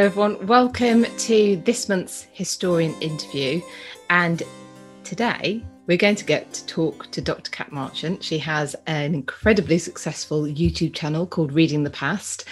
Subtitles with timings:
[0.00, 0.46] Everyone.
[0.46, 3.60] Welcome to this month's historian interview.
[4.08, 4.42] And
[5.04, 7.50] today we're going to get to talk to Dr.
[7.50, 8.24] Kat Marchant.
[8.24, 12.46] She has an incredibly successful YouTube channel called Reading the Past.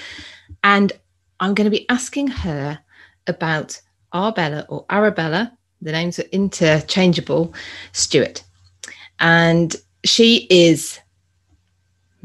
[0.63, 0.93] And
[1.41, 2.79] I'm going to be asking her
[3.27, 3.81] about
[4.13, 7.55] Arbella or Arabella, the names are interchangeable,
[7.93, 8.45] Stuart.
[9.21, 9.75] And
[10.05, 11.01] she is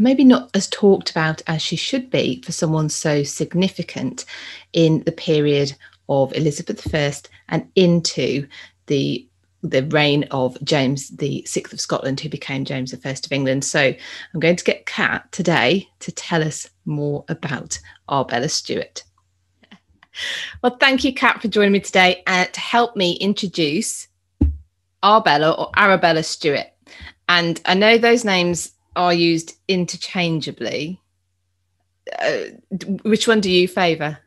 [0.03, 4.25] maybe not as talked about as she should be for someone so significant
[4.73, 5.73] in the period
[6.09, 7.13] of Elizabeth I
[7.49, 8.47] and into
[8.87, 9.27] the
[9.65, 13.63] the reign of James the Sixth of Scotland, who became James the First of England.
[13.63, 19.03] So I'm going to get Kat today to tell us more about Arbella Stuart.
[20.61, 24.07] Well, thank you, Kat, for joining me today and to help me introduce
[25.01, 26.67] Arbella or Arabella Stuart.
[27.27, 30.99] And I know those names are used interchangeably.
[32.19, 32.43] Uh,
[33.03, 34.19] which one do you favour?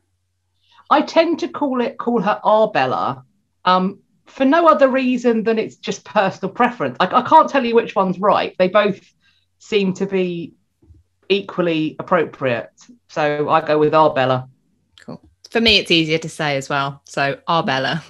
[0.91, 3.25] I tend to call it call her Arbella,
[3.65, 6.97] um, for no other reason than it's just personal preference.
[7.01, 8.55] I, I can't tell you which one's right.
[8.59, 9.01] They both
[9.59, 10.55] seem to be
[11.29, 12.71] equally appropriate,
[13.09, 14.49] so I go with Arbella.
[15.51, 17.03] For me, it's easier to say as well.
[17.05, 18.03] So Arbella,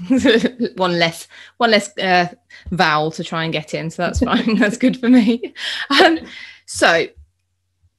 [0.76, 2.28] one less one less uh,
[2.70, 3.90] vowel to try and get in.
[3.90, 4.56] So that's fine.
[4.56, 5.54] that's good for me.
[6.02, 6.20] Um,
[6.66, 7.06] so,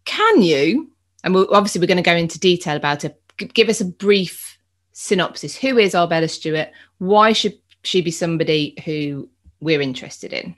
[0.05, 0.91] can you?
[1.23, 3.19] And we'll, obviously, we're going to go into detail about it.
[3.37, 4.57] Give us a brief
[4.93, 5.55] synopsis.
[5.55, 9.29] Who is Arbella Stuart Why should she be somebody who
[9.59, 10.55] we're interested in?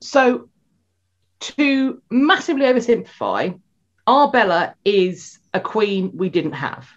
[0.00, 0.48] So,
[1.40, 3.58] to massively oversimplify,
[4.06, 6.88] Arbella is a queen we didn't have.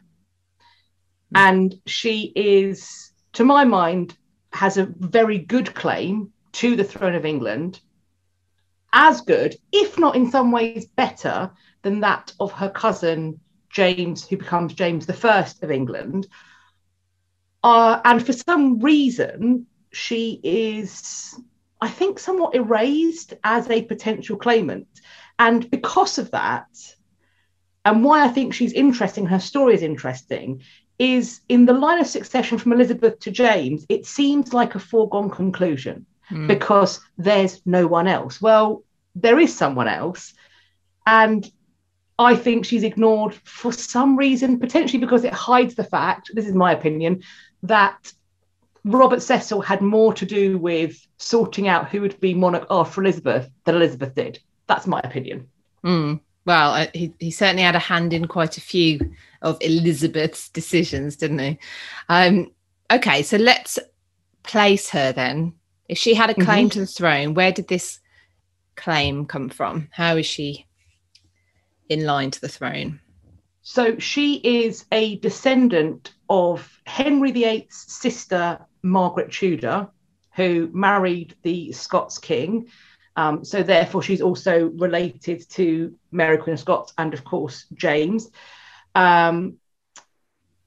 [1.36, 4.16] And she is, to my mind,
[4.54, 7.82] has a very good claim to the throne of England,
[8.94, 14.38] as good, if not in some ways better, than that of her cousin James, who
[14.38, 16.26] becomes James the First of England.
[17.62, 21.38] Uh, and for some reason, she is,
[21.82, 24.88] I think, somewhat erased as a potential claimant.
[25.38, 26.70] And because of that,
[27.84, 30.62] and why I think she's interesting, her story is interesting,
[30.98, 35.30] is in the line of succession from Elizabeth to James, it seems like a foregone
[35.30, 36.48] conclusion mm.
[36.48, 38.42] because there's no one else.
[38.42, 38.84] Well,
[39.16, 40.34] there is someone else.
[41.06, 41.50] And
[42.18, 46.54] I think she's ignored for some reason, potentially because it hides the fact, this is
[46.54, 47.24] my opinion,
[47.64, 48.14] that
[48.86, 53.50] Robert Cecil had more to do with sorting out who would be monarch after Elizabeth
[53.66, 54.40] than Elizabeth did.
[54.68, 55.50] That's my opinion.
[55.84, 56.22] Mm.
[56.46, 59.00] Well, uh, he, he certainly had a hand in quite a few
[59.46, 61.60] of Elizabeth's decisions, didn't he?
[62.10, 62.52] Um,
[62.92, 63.80] okay, so let's
[64.44, 65.54] place her then.
[65.88, 66.74] If she had a claim mm-hmm.
[66.74, 68.00] to the throne, where did this
[68.76, 69.88] claim come from?
[69.92, 70.66] How is she
[71.88, 73.00] in line to the throne?
[73.62, 79.90] So she is a descendant of Henry VIII's sister, Margaret Tudor,
[80.36, 82.68] who married the Scots king.
[83.16, 88.30] Um, so therefore, she's also related to Mary Queen of Scots and, of course, James.
[88.96, 89.58] Um,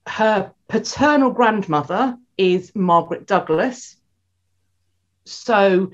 [0.06, 3.96] her paternal grandmother is Margaret Douglas.
[5.24, 5.90] So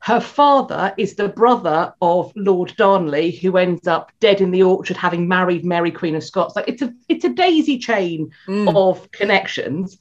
[0.00, 4.96] her father is the brother of Lord Darnley, who ends up dead in the orchard,
[4.96, 6.56] having married Mary Queen of Scots.
[6.56, 8.76] Like it's a it's a daisy chain mm.
[8.76, 9.98] of connections.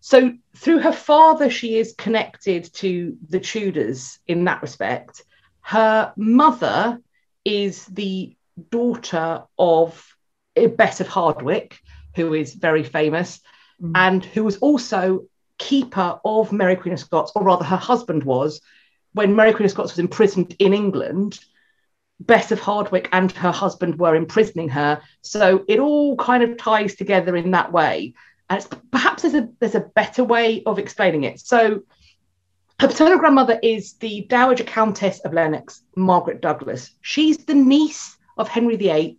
[0.00, 5.24] So through her father, she is connected to the Tudors in that respect.
[5.60, 7.00] Her mother
[7.44, 8.36] is the
[8.70, 10.17] daughter of
[10.54, 11.78] Bess of Hardwick,
[12.16, 13.40] who is very famous,
[13.80, 13.92] mm.
[13.94, 15.26] and who was also
[15.58, 18.60] keeper of Mary Queen of Scots, or rather, her husband was
[19.12, 21.40] when Mary Queen of Scots was imprisoned in England,
[22.20, 25.00] Bess of Hardwick and her husband were imprisoning her.
[25.22, 28.14] So it all kind of ties together in that way.
[28.50, 31.38] And perhaps there's a there's a better way of explaining it.
[31.38, 31.82] So
[32.80, 36.92] her paternal grandmother is the Dowager Countess of Lennox, Margaret Douglas.
[37.02, 39.18] She's the niece of Henry VIII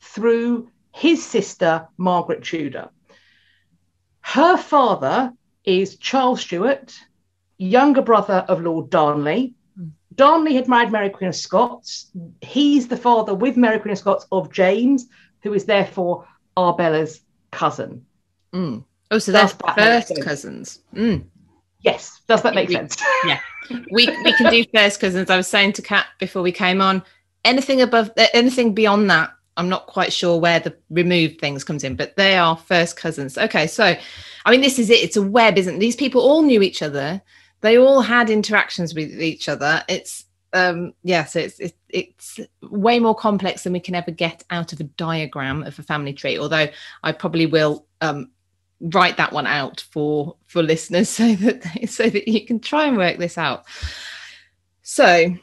[0.00, 2.90] through his sister, Margaret Tudor.
[4.20, 5.32] Her father
[5.64, 6.98] is Charles Stuart,
[7.56, 9.54] younger brother of Lord Darnley.
[10.14, 12.10] Darnley had married Mary Queen of Scots.
[12.40, 15.06] He's the father with Mary Queen of Scots of James,
[15.42, 17.20] who is therefore Arbella's
[17.52, 18.04] cousin.
[18.52, 18.84] Mm.
[19.10, 20.80] Oh, so they're first cousins.
[20.94, 21.24] Mm.
[21.80, 22.96] Yes, does that make we, sense?
[23.24, 23.40] Yeah,
[23.92, 25.30] we we can do first cousins.
[25.30, 27.02] I was saying to Kat before we came on,
[27.44, 31.96] anything above, anything beyond that, I'm not quite sure where the removed things comes in,
[31.96, 33.36] but they are first cousins.
[33.36, 33.94] Okay, so
[34.46, 35.02] I mean, this is it.
[35.02, 35.78] It's a web, isn't it?
[35.78, 37.20] These people all knew each other
[37.60, 42.98] they all had interactions with each other it's um, yeah, so it's, it's it's way
[42.98, 46.38] more complex than we can ever get out of a diagram of a family tree.
[46.38, 46.68] Although
[47.02, 48.30] I probably will um,
[48.80, 52.96] write that one out for for listeners so that so that you can try and
[52.96, 53.64] work this out.
[54.82, 55.34] So,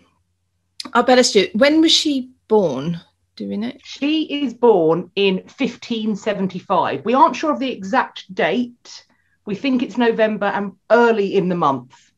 [0.95, 2.99] Arbella Stuart, when was she born?
[3.35, 3.73] Do we know?
[3.83, 7.03] She is born in 1575.
[7.03, 9.05] We aren't sure of the exact date.
[9.45, 12.11] We think it's November and early in the month.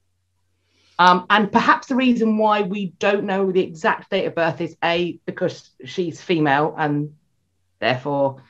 [0.99, 4.75] Um, and perhaps the reason why we don't know the exact date of birth is
[4.83, 7.13] A, because she's female and
[7.79, 8.41] therefore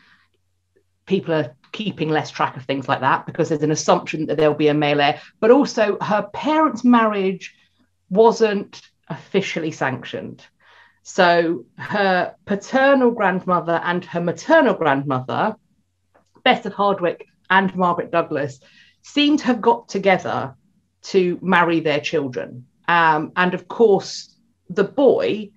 [1.05, 4.53] people are keeping less track of things like that because there's an assumption that there'll
[4.53, 5.21] be a male heir.
[5.39, 7.55] But also, her parents' marriage
[8.09, 10.45] wasn't officially sanctioned.
[11.09, 15.55] So her paternal grandmother and her maternal grandmother,
[16.43, 18.59] Bess of Hardwick and Margaret Douglas,
[19.03, 20.53] seem to have got together
[21.03, 22.67] to marry their children.
[22.89, 24.35] Um, and of course,
[24.69, 25.51] the boy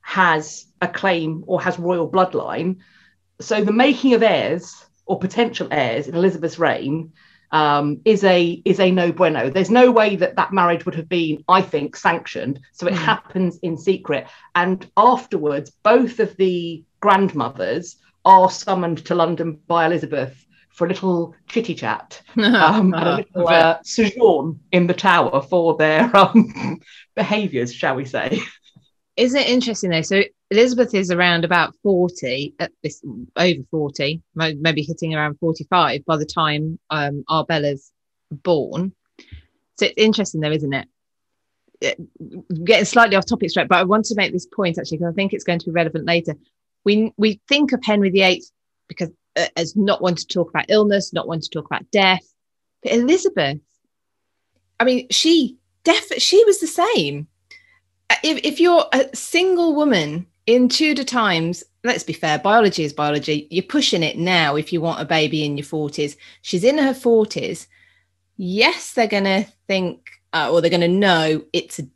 [0.00, 2.78] has a claim or has royal bloodline.
[3.42, 7.12] So the making of heirs or potential heirs in Elizabeth's reign
[7.50, 9.50] um, is a is a no bueno.
[9.50, 12.60] There's no way that that marriage would have been, I think, sanctioned.
[12.72, 12.98] So it mm.
[12.98, 20.44] happens in secret, and afterwards, both of the grandmothers are summoned to London by Elizabeth
[20.70, 25.76] for a little chitty chat um, and a little uh, sojourn in the tower for
[25.76, 26.80] their um,
[27.16, 28.40] behaviours, shall we say?
[29.16, 30.02] Isn't it interesting though?
[30.02, 33.02] So Elizabeth is around about 40, at this
[33.36, 37.92] over 40, maybe hitting around 45 by the time um, Arbella's
[38.30, 38.92] born.
[39.78, 40.88] So it's interesting though, isn't it?
[42.64, 45.14] Getting slightly off topic straight, but I want to make this point actually because I
[45.14, 46.34] think it's going to be relevant later.
[46.84, 48.42] We we think of Henry VIII
[48.88, 52.26] because uh, as not one to talk about illness, not one to talk about death.
[52.82, 53.60] But Elizabeth,
[54.80, 57.28] I mean, she def she was the same.
[58.24, 63.46] If, if you're a single woman in Tudor times, let's be fair, biology is biology.
[63.50, 66.16] You're pushing it now if you want a baby in your 40s.
[66.40, 67.66] She's in her 40s.
[68.38, 71.88] Yes, they're going to think, uh, or they're going to know it's a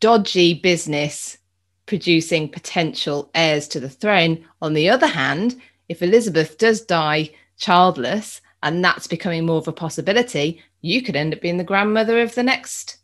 [0.00, 1.36] dodgy business
[1.84, 4.42] producing potential heirs to the throne.
[4.62, 7.28] On the other hand, if Elizabeth does die
[7.58, 12.22] childless and that's becoming more of a possibility, you could end up being the grandmother
[12.22, 12.96] of the next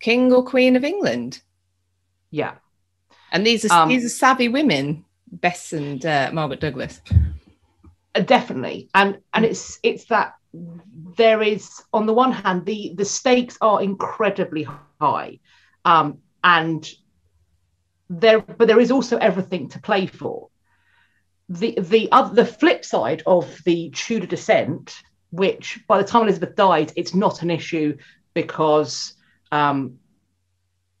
[0.00, 1.40] king or queen of England.
[2.30, 2.56] Yeah.
[3.32, 7.00] And these are um, these are savvy women, Bess and uh, Margaret Douglas.
[8.14, 10.34] Uh, definitely, and and it's it's that
[11.16, 14.66] there is on the one hand the the stakes are incredibly
[15.00, 15.38] high,
[15.84, 16.90] um, and
[18.08, 20.48] there but there is also everything to play for.
[21.50, 24.94] The the other the flip side of the Tudor descent,
[25.30, 27.96] which by the time Elizabeth died, it's not an issue
[28.34, 29.14] because
[29.52, 29.98] um,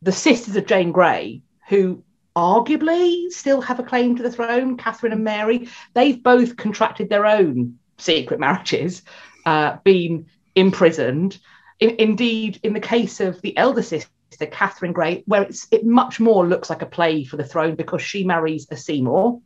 [0.02, 2.02] the sisters of Jane Grey, who
[2.38, 5.68] arguably still have a claim to the throne, Catherine and Mary.
[5.94, 9.02] They've both contracted their own secret marriages,
[9.44, 11.38] uh, been imprisoned.
[11.80, 14.10] In, indeed, in the case of the elder sister,
[14.52, 18.02] Catherine Grey, where it's it much more looks like a play for the throne because
[18.02, 19.40] she marries a Seymour.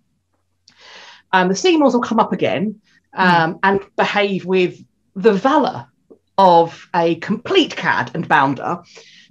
[1.33, 2.83] Um, the Seymours will come up again
[3.15, 3.59] um, mm.
[3.62, 4.85] and behave with
[5.17, 5.87] the valour
[6.37, 8.83] of a complete cad and bounder.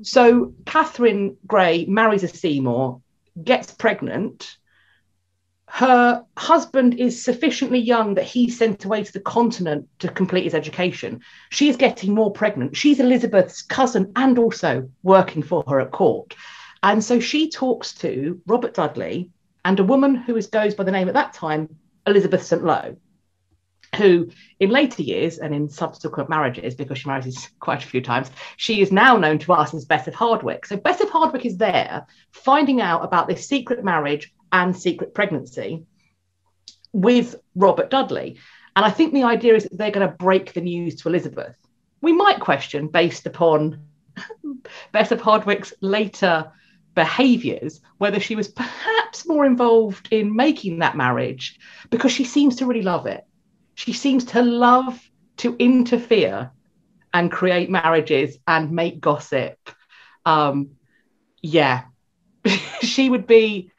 [0.02, 3.02] So Catherine Grey marries a Seymour
[3.44, 4.58] gets pregnant,
[5.68, 10.54] her husband is sufficiently young that he's sent away to the continent to complete his
[10.54, 11.22] education.
[11.50, 12.76] She is getting more pregnant.
[12.76, 16.36] She's Elizabeth's cousin and also working for her at court.
[16.84, 19.30] And so she talks to Robert Dudley
[19.64, 21.70] and a woman who is, goes by the name at that time,
[22.06, 22.64] Elizabeth St.
[22.64, 22.98] Lo,
[23.98, 24.30] who
[24.60, 28.82] in later years and in subsequent marriages, because she marries quite a few times, she
[28.82, 30.66] is now known to us as Bess of Hardwick.
[30.66, 35.84] So Bess of Hardwick is there finding out about this secret marriage and secret pregnancy
[36.94, 38.38] with Robert Dudley.
[38.76, 41.56] And I think the idea is that they're going to break the news to Elizabeth.
[42.02, 43.84] We might question, based upon
[44.94, 46.52] Bess of Hardwick's later
[46.96, 52.66] behaviours, whether she was perhaps more involved in making that marriage because she seems to
[52.66, 53.26] really love it
[53.82, 56.52] she seems to love to interfere
[57.16, 59.58] and create marriages and make gossip.
[60.24, 60.74] Um,
[61.42, 61.86] yeah,
[62.84, 63.72] she would be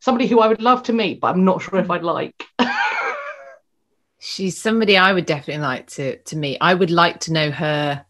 [0.00, 2.42] somebody who I would love to meet, but I'm not sure if I'd like.
[4.18, 6.56] She's somebody I would definitely like to to meet.
[6.62, 8.06] I would like to know her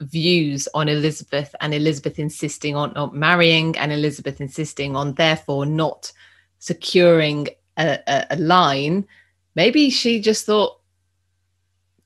[0.00, 6.10] views on Elizabeth and Elizabeth insisting on not marrying and Elizabeth insisting on therefore not
[6.58, 7.46] securing
[7.78, 9.06] a, a, a line.
[9.54, 10.79] Maybe she just thought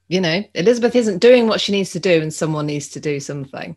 [0.09, 3.21] you know elizabeth isn't doing what she needs to do and someone needs to do
[3.21, 3.77] something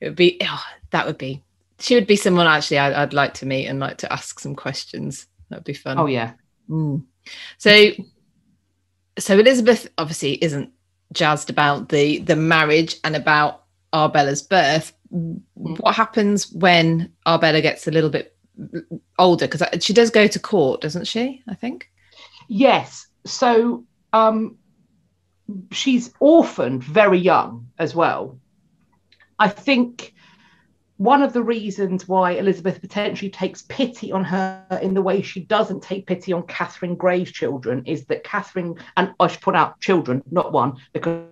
[0.00, 1.42] it would be oh, that would be
[1.80, 4.54] she would be someone actually I'd, I'd, like to meet and like to ask some
[4.54, 5.26] questions.
[5.48, 5.98] That'd be fun.
[5.98, 6.32] Oh yeah.
[6.68, 7.04] Mm.
[7.58, 7.90] So,
[9.18, 10.70] so Elizabeth obviously isn't
[11.12, 14.92] jazzed about the the marriage and about Arbella's birth.
[15.12, 15.40] Mm.
[15.54, 18.36] What happens when Arbella gets a little bit
[19.18, 19.48] older?
[19.48, 21.42] Because she does go to court, doesn't she?
[21.48, 21.90] I think.
[22.48, 23.06] Yes.
[23.24, 24.58] So um,
[25.70, 28.38] she's orphaned very young as well.
[29.38, 30.14] I think
[30.96, 35.40] one of the reasons why Elizabeth potentially takes pity on her in the way she
[35.40, 39.80] doesn't take pity on Catherine Grey's children is that Catherine, and I should point out
[39.80, 41.24] children, not one, because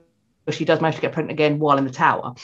[0.50, 2.34] she does manage to get pregnant again while in the tower.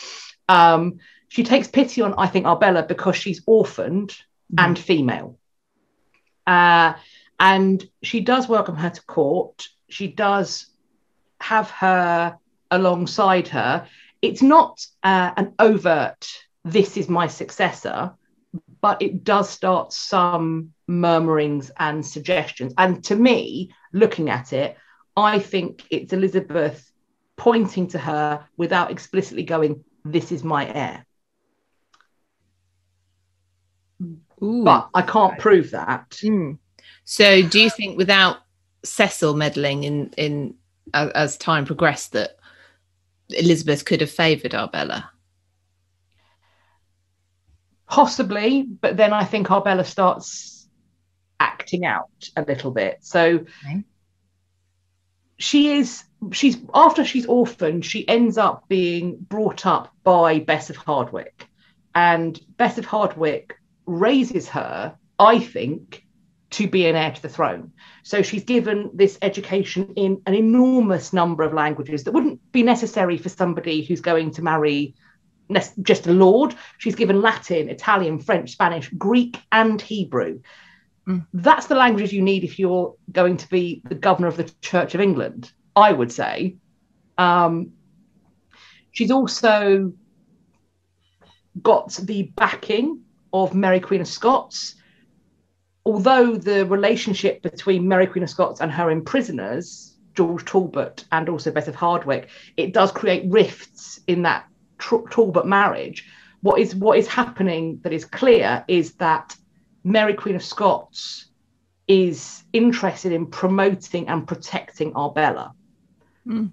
[0.50, 4.58] Um, she takes pity on, I think, Arbella because she's orphaned mm-hmm.
[4.58, 5.38] and female.
[6.46, 6.92] Uh,
[7.40, 9.66] and she does welcome her to court.
[9.88, 10.66] She does
[11.44, 12.38] have her
[12.70, 13.86] alongside her.
[14.22, 16.26] It's not uh, an overt
[16.64, 18.14] this is my successor,
[18.80, 22.72] but it does start some murmurings and suggestions.
[22.78, 24.76] And to me, looking at it,
[25.16, 26.90] I think it's Elizabeth
[27.36, 31.06] pointing to her without explicitly going, This is my heir.
[34.42, 34.64] Ooh.
[34.64, 36.10] But I can't prove that.
[36.22, 36.58] Mm.
[37.04, 38.38] So, do you think without
[38.84, 40.54] Cecil meddling in in
[40.92, 42.36] as, as time progressed, that
[43.30, 45.10] Elizabeth could have favoured Arbella?
[47.86, 50.68] Possibly, but then I think Arbella starts
[51.40, 52.98] acting out a little bit.
[53.00, 53.84] So okay.
[55.38, 60.76] she is she's after she's orphaned, she ends up being brought up by Bess of
[60.76, 61.46] Hardwick.
[61.94, 63.54] And Bess of Hardwick
[63.86, 66.03] raises her, I think,
[66.54, 67.72] to be an heir to the throne.
[68.04, 73.18] So she's given this education in an enormous number of languages that wouldn't be necessary
[73.18, 74.94] for somebody who's going to marry
[75.82, 76.54] just a lord.
[76.78, 80.40] She's given Latin, Italian, French, Spanish, Greek, and Hebrew.
[81.08, 81.26] Mm.
[81.34, 84.94] That's the languages you need if you're going to be the governor of the Church
[84.94, 86.56] of England, I would say.
[87.18, 87.72] Um,
[88.92, 89.92] she's also
[91.60, 94.76] got the backing of Mary Queen of Scots.
[95.86, 101.50] Although the relationship between Mary Queen of Scots and her imprisoners, George Talbot and also
[101.50, 104.46] Bess of Hardwick, it does create rifts in that
[104.78, 106.06] Talbot marriage,
[106.40, 109.36] what is what is happening that is clear is that
[109.82, 111.26] Mary Queen of Scots
[111.88, 115.54] is interested in promoting and protecting Arbella.
[116.26, 116.52] Mm.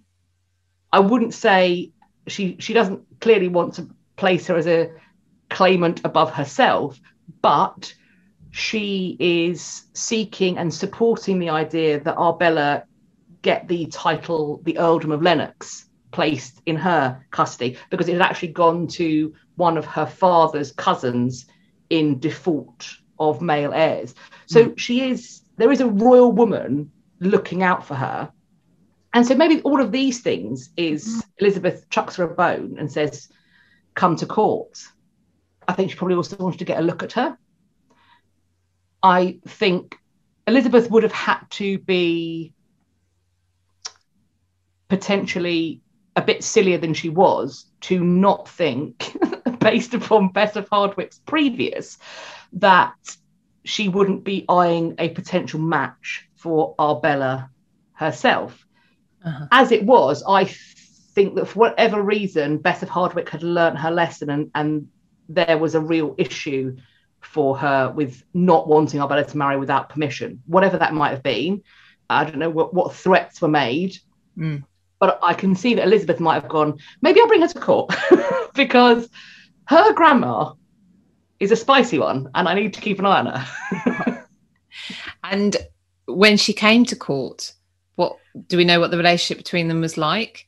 [0.91, 1.91] I wouldn't say
[2.27, 4.91] she she doesn't clearly want to place her as a
[5.49, 6.99] claimant above herself,
[7.41, 7.93] but
[8.51, 12.83] she is seeking and supporting the idea that Arbella
[13.41, 18.49] get the title the earldom of Lennox placed in her custody because it had actually
[18.49, 21.45] gone to one of her father's cousins
[21.89, 22.89] in default
[23.19, 24.13] of male heirs.
[24.47, 24.77] So mm.
[24.77, 28.31] she is, there is a royal woman looking out for her.
[29.13, 31.19] And so maybe all of these things is hmm.
[31.39, 33.27] Elizabeth chucks her a bone and says,
[33.93, 34.79] come to court.
[35.67, 37.37] I think she probably also wanted to get a look at her.
[39.03, 39.97] I think
[40.47, 42.53] Elizabeth would have had to be
[44.89, 45.81] potentially
[46.15, 49.15] a bit sillier than she was to not think,
[49.59, 51.97] based upon Bess of Hardwick's previous,
[52.53, 52.93] that
[53.63, 57.49] she wouldn't be eyeing a potential match for Arbella
[57.93, 58.65] herself.
[59.23, 59.47] Uh-huh.
[59.51, 63.91] As it was, I think that for whatever reason, Bess of Hardwick had learnt her
[63.91, 64.87] lesson and, and
[65.29, 66.75] there was a real issue
[67.21, 71.63] for her with not wanting Arbella to marry without permission, whatever that might have been.
[72.09, 73.97] I don't know what, what threats were made.
[74.37, 74.63] Mm
[75.01, 77.91] but I can see that Elizabeth might have gone, maybe I'll bring her to court
[78.53, 79.09] because
[79.65, 80.53] her grandma
[81.39, 84.27] is a spicy one and I need to keep an eye on her.
[85.23, 85.57] and
[86.05, 87.51] when she came to court,
[87.95, 88.15] what
[88.47, 90.45] do we know what the relationship between them was like?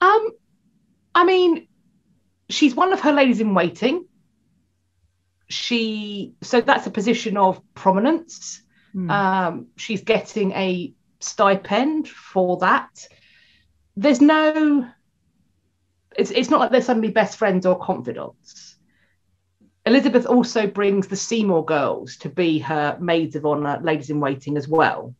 [0.00, 0.30] Um,
[1.14, 1.68] I mean,
[2.48, 4.06] she's one of her ladies in waiting.
[5.52, 8.62] She so that's a position of prominence.
[8.94, 9.10] Mm.
[9.10, 13.06] Um, she's getting a stipend for that.
[13.96, 14.88] There's no,
[16.16, 18.76] it's, it's not like they're suddenly best friends or confidants.
[19.84, 24.56] Elizabeth also brings the Seymour girls to be her maids of honor, ladies in waiting
[24.56, 25.14] as well.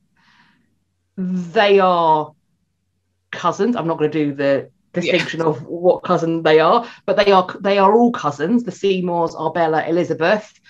[1.17, 2.33] They are
[3.31, 3.77] cousins.
[3.77, 5.47] I'm not going to do the distinction yeah.
[5.47, 8.65] of what cousin they are, but they are they are all cousins.
[8.65, 10.61] The Seymours Arbella, Elizabeth,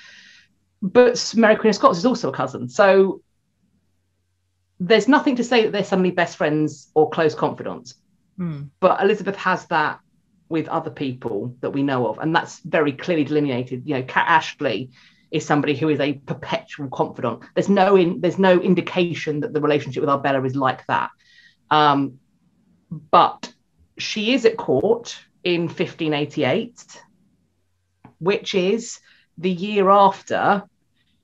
[0.80, 2.68] but Mary Queen of Scots is also a cousin.
[2.68, 3.22] So
[4.80, 7.94] there's nothing to say that they're suddenly best friends or close confidants.
[8.38, 8.70] Mm.
[8.80, 10.00] But Elizabeth has that
[10.48, 13.82] with other people that we know of, and that's very clearly delineated.
[13.86, 14.90] You know, Kat Ashley
[15.30, 17.42] is somebody who is a perpetual confidant.
[17.54, 21.10] There's no in, there's no indication that the relationship with Arbella is like that.
[21.70, 22.18] Um,
[22.90, 23.51] but
[23.98, 27.02] she is at court in 1588,
[28.18, 29.00] which is
[29.38, 30.62] the year after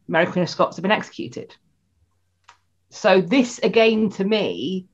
[0.06, 1.54] Mary Queen of Scots had been executed.
[2.90, 4.86] So this again to me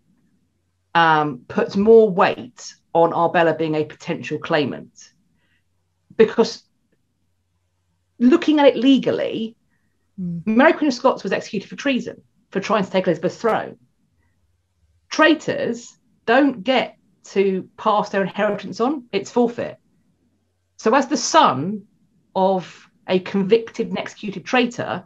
[0.95, 5.13] um, puts more weight on Arbella being a potential claimant
[6.17, 6.63] because
[8.19, 9.57] looking at it legally,
[10.21, 10.47] mm.
[10.47, 13.79] Mary Queen of Scots was executed for treason for trying to take Elizabeth's throne.
[15.09, 19.79] Traitors don't get to pass their inheritance on, it's forfeit.
[20.77, 21.85] So, as the son
[22.35, 25.05] of a convicted and executed traitor,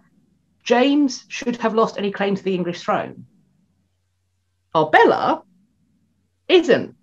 [0.63, 3.27] James should have lost any claim to the English throne.
[4.75, 5.43] Arbella
[6.49, 6.95] isn't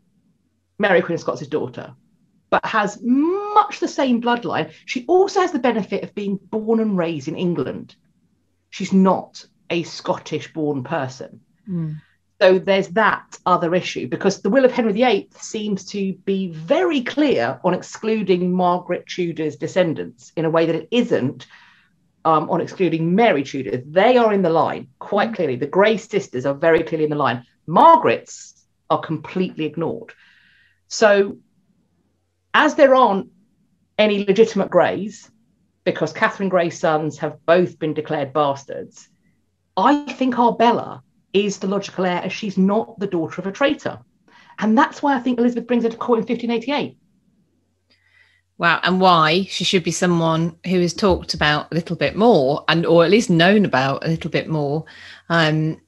[0.77, 1.95] Mary Queen of Scots' daughter,
[2.49, 4.71] but has much the same bloodline.
[4.85, 7.95] She also has the benefit of being born and raised in England.
[8.69, 11.41] She's not a Scottish born person.
[11.67, 12.01] Mm.
[12.41, 17.01] So there's that other issue because the will of Henry VIII seems to be very
[17.01, 21.47] clear on excluding Margaret Tudor's descendants in a way that it isn't
[22.25, 23.83] um, on excluding Mary Tudor.
[23.85, 25.35] They are in the line quite mm.
[25.35, 25.55] clearly.
[25.55, 27.45] The Grey sisters are very clearly in the line.
[27.67, 30.11] Margaret's are completely ignored.
[30.87, 31.37] So,
[32.53, 33.29] as there aren't
[33.97, 35.29] any legitimate Greys,
[35.83, 39.07] because Catherine Grey's sons have both been declared bastards,
[39.77, 41.03] I think Arbella
[41.35, 43.99] is the logical heir as she's not the daughter of a traitor.
[44.59, 46.97] And that's why I think Elizabeth brings her to court in 1588.
[48.57, 52.63] Wow, and why she should be someone who is talked about a little bit more,
[52.69, 54.85] and or at least known about a little bit more.
[55.27, 55.81] Um,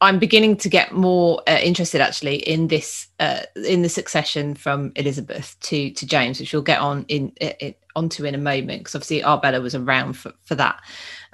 [0.00, 4.92] I'm beginning to get more uh, interested actually in this uh, in the succession from
[4.96, 8.94] Elizabeth to to James, which we'll get on in it, onto in a moment because
[8.94, 10.80] obviously Arbella was around for, for that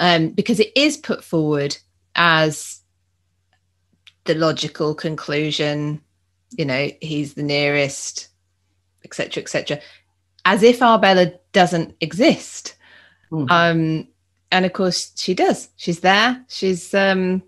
[0.00, 1.76] um, because it is put forward
[2.17, 2.75] as
[4.26, 6.00] the logical conclusion
[6.56, 8.28] you know he's the nearest
[9.04, 9.80] etc etc
[10.47, 12.76] as if arbella doesn't exist.
[13.32, 13.50] Mm.
[13.50, 14.08] um
[14.52, 15.69] and of course she does.
[15.76, 16.43] She's there.
[16.49, 17.43] She's um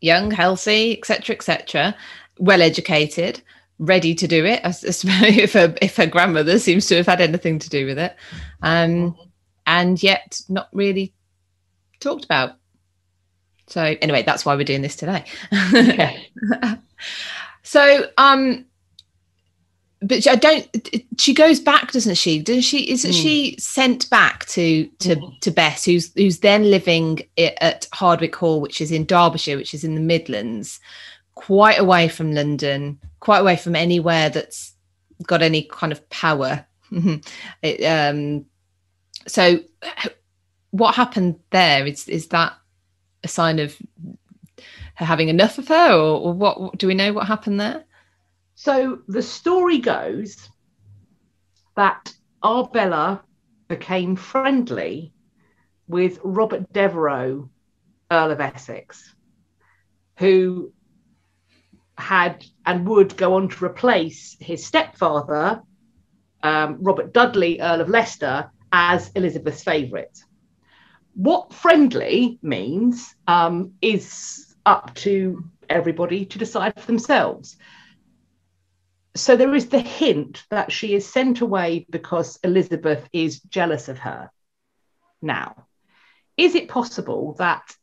[0.00, 1.96] young healthy etc etc
[2.38, 3.40] well educated
[3.78, 4.60] ready to do it.
[4.64, 8.14] If her if her grandmother seems to have had anything to do with it.
[8.62, 9.16] Um
[9.66, 11.14] and yet not really
[12.00, 12.56] talked about
[13.72, 15.24] so anyway, that's why we're doing this today.
[15.74, 16.28] Okay.
[17.62, 18.66] so um
[20.02, 20.68] but I don't.
[21.18, 22.42] She goes back, doesn't she?
[22.42, 22.90] Doesn't she?
[22.90, 23.22] Isn't mm.
[23.22, 25.40] she sent back to to mm.
[25.40, 29.84] to Bess, who's who's then living at Hardwick Hall, which is in Derbyshire, which is
[29.84, 30.80] in the Midlands,
[31.34, 34.72] quite away from London, quite away from anywhere that's
[35.22, 36.66] got any kind of power.
[37.62, 38.44] it, um,
[39.28, 39.60] so,
[40.72, 41.86] what happened there?
[41.86, 42.54] Is is that
[43.24, 43.76] a sign of
[44.94, 46.78] her having enough of her, or, or what?
[46.78, 47.84] Do we know what happened there?
[48.54, 50.48] So the story goes
[51.74, 53.22] that Arbella
[53.68, 55.12] became friendly
[55.88, 57.48] with Robert Devereux,
[58.10, 59.14] Earl of Essex,
[60.18, 60.72] who
[61.96, 65.62] had and would go on to replace his stepfather,
[66.42, 70.18] um, Robert Dudley, Earl of Leicester, as Elizabeth's favourite.
[71.14, 77.56] What friendly means um, is up to everybody to decide for themselves.
[79.14, 83.98] So there is the hint that she is sent away because Elizabeth is jealous of
[83.98, 84.30] her.
[85.20, 85.66] Now,
[86.36, 87.74] is it possible that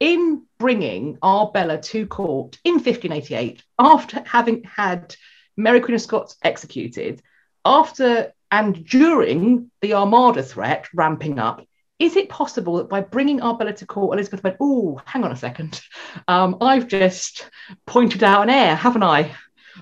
[0.00, 5.14] in bringing Arbella to court in 1588, after having had
[5.56, 7.22] Mary Queen of Scots executed,
[7.64, 11.67] after and during the Armada threat ramping up,
[11.98, 15.36] is it possible that by bringing Arbella to court, Elizabeth went, oh, hang on a
[15.36, 15.80] second,
[16.28, 17.50] um, I've just
[17.86, 19.34] pointed out an heir, haven't I?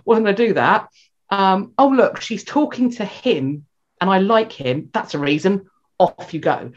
[0.05, 0.89] Wasn't going to do that.
[1.31, 3.67] Um, oh, look, she's talking to him
[4.01, 4.91] and I like him.
[4.93, 5.67] That's a reason.
[5.99, 6.73] Off you go.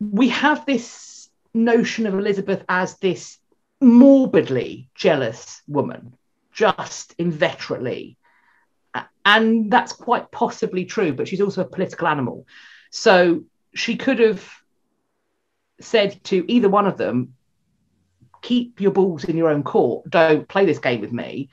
[0.00, 3.38] We have this notion of Elizabeth as this
[3.80, 6.14] morbidly jealous woman,
[6.52, 8.16] just inveterately.
[9.24, 12.46] And that's quite possibly true, but she's also a political animal.
[12.90, 13.44] So
[13.76, 14.48] she could have
[15.80, 17.34] said to either one of them,
[18.42, 21.50] keep your balls in your own court, don't play this game with me.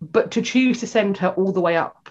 [0.00, 2.08] But to choose to send her all the way up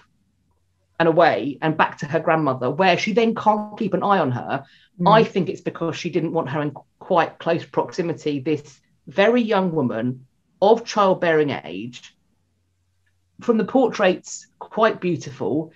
[0.98, 4.30] and away and back to her grandmother, where she then can't keep an eye on
[4.32, 4.64] her,
[5.00, 5.10] mm.
[5.10, 9.72] I think it's because she didn't want her in quite close proximity, this very young
[9.72, 10.26] woman
[10.60, 12.14] of childbearing age,
[13.40, 15.72] from the portraits, quite beautiful.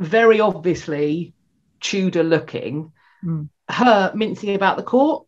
[0.00, 1.34] Very obviously
[1.80, 2.92] Tudor looking.
[3.24, 3.48] Mm.
[3.68, 5.26] Her mincing about the court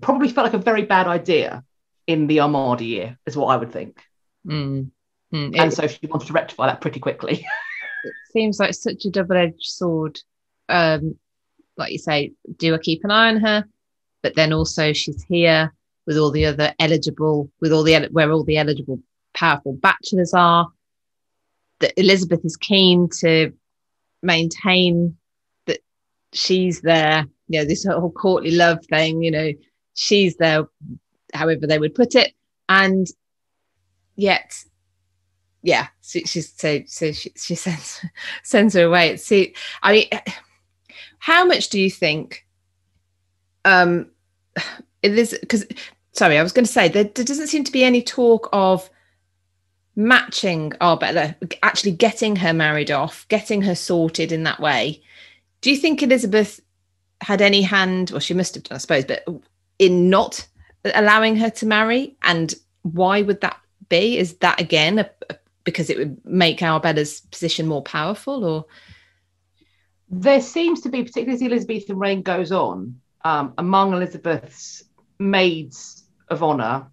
[0.00, 1.64] probably felt like a very bad idea
[2.06, 4.02] in the Armada year, is what I would think.
[4.46, 4.90] Mm.
[5.32, 5.58] Mm.
[5.58, 7.34] And so she wanted to rectify that pretty quickly.
[8.04, 10.18] it seems like such a double-edged sword.
[10.68, 11.16] Um,
[11.76, 13.64] like you say, do I keep an eye on her?
[14.22, 15.72] But then also she's here
[16.06, 19.00] with all the other eligible, with all the where all the eligible
[19.34, 20.68] powerful bachelors are.
[21.80, 23.52] That Elizabeth is keen to
[24.22, 25.16] maintain
[26.32, 27.26] she's there.
[27.48, 29.22] You know, this whole courtly love thing.
[29.22, 29.52] You know,
[29.94, 30.68] she's there,
[31.34, 32.32] however they would put it,
[32.68, 33.06] and
[34.16, 34.64] yet
[35.62, 38.04] yeah, she, she's so so she, she sends
[38.42, 39.16] sends her away.
[39.16, 40.08] See, I mean,
[41.18, 42.46] how much do you think?
[43.64, 44.10] Um,
[45.02, 45.66] it is because
[46.12, 48.88] sorry, I was going to say there, there, doesn't seem to be any talk of
[49.94, 55.02] matching Arbella, actually getting her married off, getting her sorted in that way.
[55.60, 56.60] Do you think Elizabeth
[57.20, 59.26] had any hand, or she must have done, I suppose, but
[59.78, 60.46] in not
[60.94, 62.16] allowing her to marry?
[62.22, 64.18] And why would that be?
[64.18, 68.64] Is that again a, a because it would make Arbella's position more powerful or
[70.08, 74.84] there seems to be particularly as the elizabethan reign goes on um, among elizabeth's
[75.18, 76.86] maids of honor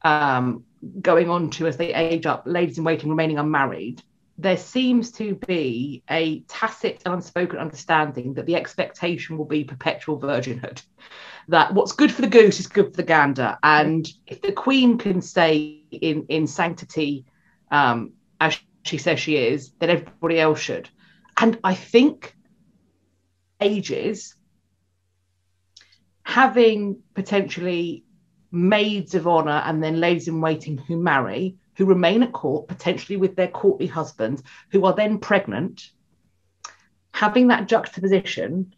[0.00, 0.64] um,
[1.02, 4.02] going on to as they age up ladies in waiting remaining unmarried
[4.38, 10.20] there seems to be a tacit and unspoken understanding that the expectation will be perpetual
[10.20, 10.82] virginhood
[11.48, 14.96] that what's good for the goose is good for the gander and if the queen
[14.96, 17.24] can stay in in sanctity
[17.72, 20.88] um, as she says she is, then everybody else should.
[21.40, 22.36] And I think
[23.60, 24.34] ages
[26.24, 28.04] having potentially
[28.50, 33.16] maids of honor and then ladies in waiting who marry, who remain at court, potentially
[33.16, 35.90] with their courtly husbands, who are then pregnant,
[37.12, 38.74] having that juxtaposition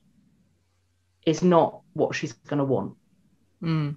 [1.26, 2.94] is not what she's going to want.
[3.62, 3.96] Mm.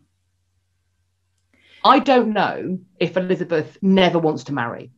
[1.83, 4.91] I don't know if Elizabeth never wants to marry.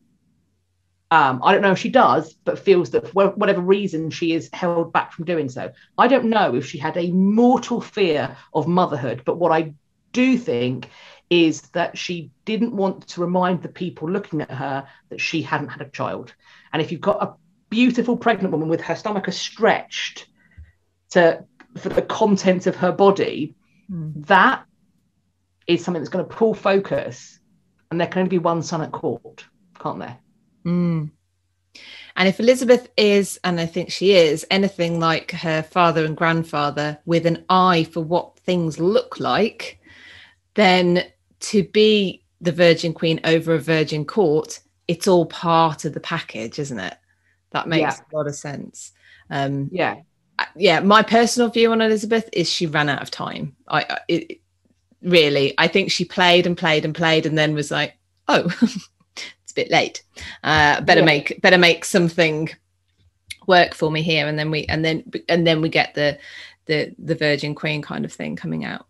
[1.12, 4.48] Um, I don't know if she does, but feels that for whatever reason she is
[4.52, 5.72] held back from doing so.
[5.98, 9.74] I don't know if she had a mortal fear of motherhood, but what I
[10.12, 10.88] do think
[11.30, 15.68] is that she didn't want to remind the people looking at her that she hadn't
[15.68, 16.34] had a child.
[16.72, 17.34] And if you've got a
[17.70, 20.26] beautiful pregnant woman with her stomach stretched
[21.10, 21.44] to
[21.78, 23.54] for the contents of her body,
[23.90, 24.26] mm.
[24.26, 24.64] that
[25.68, 27.38] is something that's going to pull focus,
[27.90, 29.44] and there can only be one sun at court,
[29.78, 30.18] can't there?
[30.64, 31.10] Mm.
[32.16, 36.98] And if Elizabeth is, and I think she is, anything like her father and grandfather
[37.06, 39.78] with an eye for what things look like,
[40.54, 41.04] then
[41.40, 46.58] to be the Virgin Queen over a Virgin Court, it's all part of the package,
[46.58, 46.96] isn't it?
[47.50, 48.04] That makes yeah.
[48.12, 48.92] a lot of sense.
[49.28, 49.96] Um, yeah.
[50.56, 50.80] Yeah.
[50.80, 53.56] My personal view on Elizabeth is she ran out of time.
[53.68, 54.40] I, it,
[55.02, 55.54] really.
[55.58, 57.96] I think she played and played and played and then was like,
[58.28, 60.02] oh, it's a bit late.
[60.42, 61.06] Uh, better yeah.
[61.06, 62.48] make better make something
[63.46, 64.26] work for me here.
[64.26, 66.18] And then we and then and then we get the
[66.70, 68.86] the the Virgin Queen kind of thing coming out,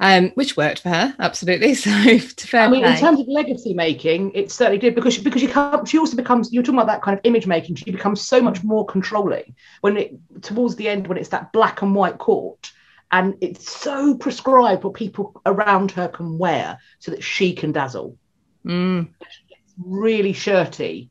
[0.00, 1.74] um, which worked for her absolutely.
[1.80, 2.92] So to fair I mean, play.
[2.92, 6.52] in terms of legacy making, it certainly did because she, because she she also becomes
[6.52, 7.76] you're talking about that kind of image making.
[7.76, 11.82] She becomes so much more controlling when it towards the end when it's that black
[11.82, 12.72] and white court
[13.12, 18.16] and it's so prescribed what people around her can wear so that she can dazzle.
[18.64, 19.08] Mm.
[19.20, 21.10] It's really shirty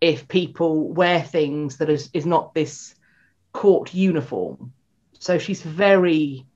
[0.00, 2.94] if people wear things that is, is not this
[3.52, 4.72] court uniform.
[5.20, 6.46] So she's very,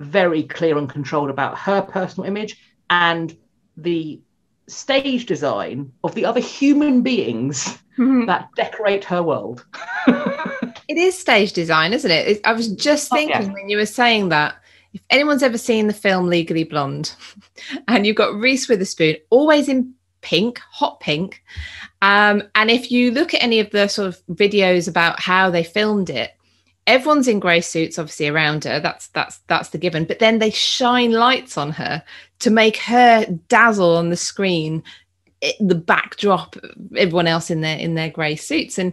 [0.00, 3.34] very clear and controlled about her personal image and
[3.76, 4.20] the
[4.66, 8.26] stage design of the other human beings mm-hmm.
[8.26, 9.64] that decorate her world.
[10.08, 12.40] it is stage design, isn't it?
[12.44, 13.52] I was just thinking oh, yeah.
[13.52, 14.56] when you were saying that.
[14.94, 17.14] If anyone's ever seen the film Legally Blonde,
[17.88, 21.44] and you've got Reese Witherspoon always in pink, hot pink,
[22.02, 25.62] um, and if you look at any of the sort of videos about how they
[25.62, 26.32] filmed it,
[26.88, 28.80] everyone's in grey suits obviously around her.
[28.80, 30.04] That's that's that's the given.
[30.04, 32.02] But then they shine lights on her
[32.40, 34.82] to make her dazzle on the screen
[35.40, 36.56] it, the backdrop
[36.96, 38.78] everyone else in their in their grey suits.
[38.78, 38.92] And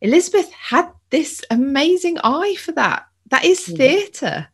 [0.00, 3.06] elizabeth had this amazing eye for that.
[3.30, 3.76] That is mm-hmm.
[3.76, 4.48] theatre.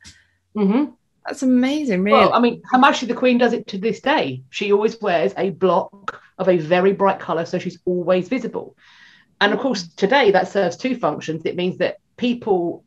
[0.57, 0.91] Mm-hmm.
[1.25, 2.19] that's amazing really.
[2.19, 4.43] Well i mean Majesty the queen does it to this day.
[4.51, 8.77] She always wears a block of a very bright color so she's always visible.
[9.41, 11.43] And of course today that serves two functions.
[11.45, 12.85] It means that people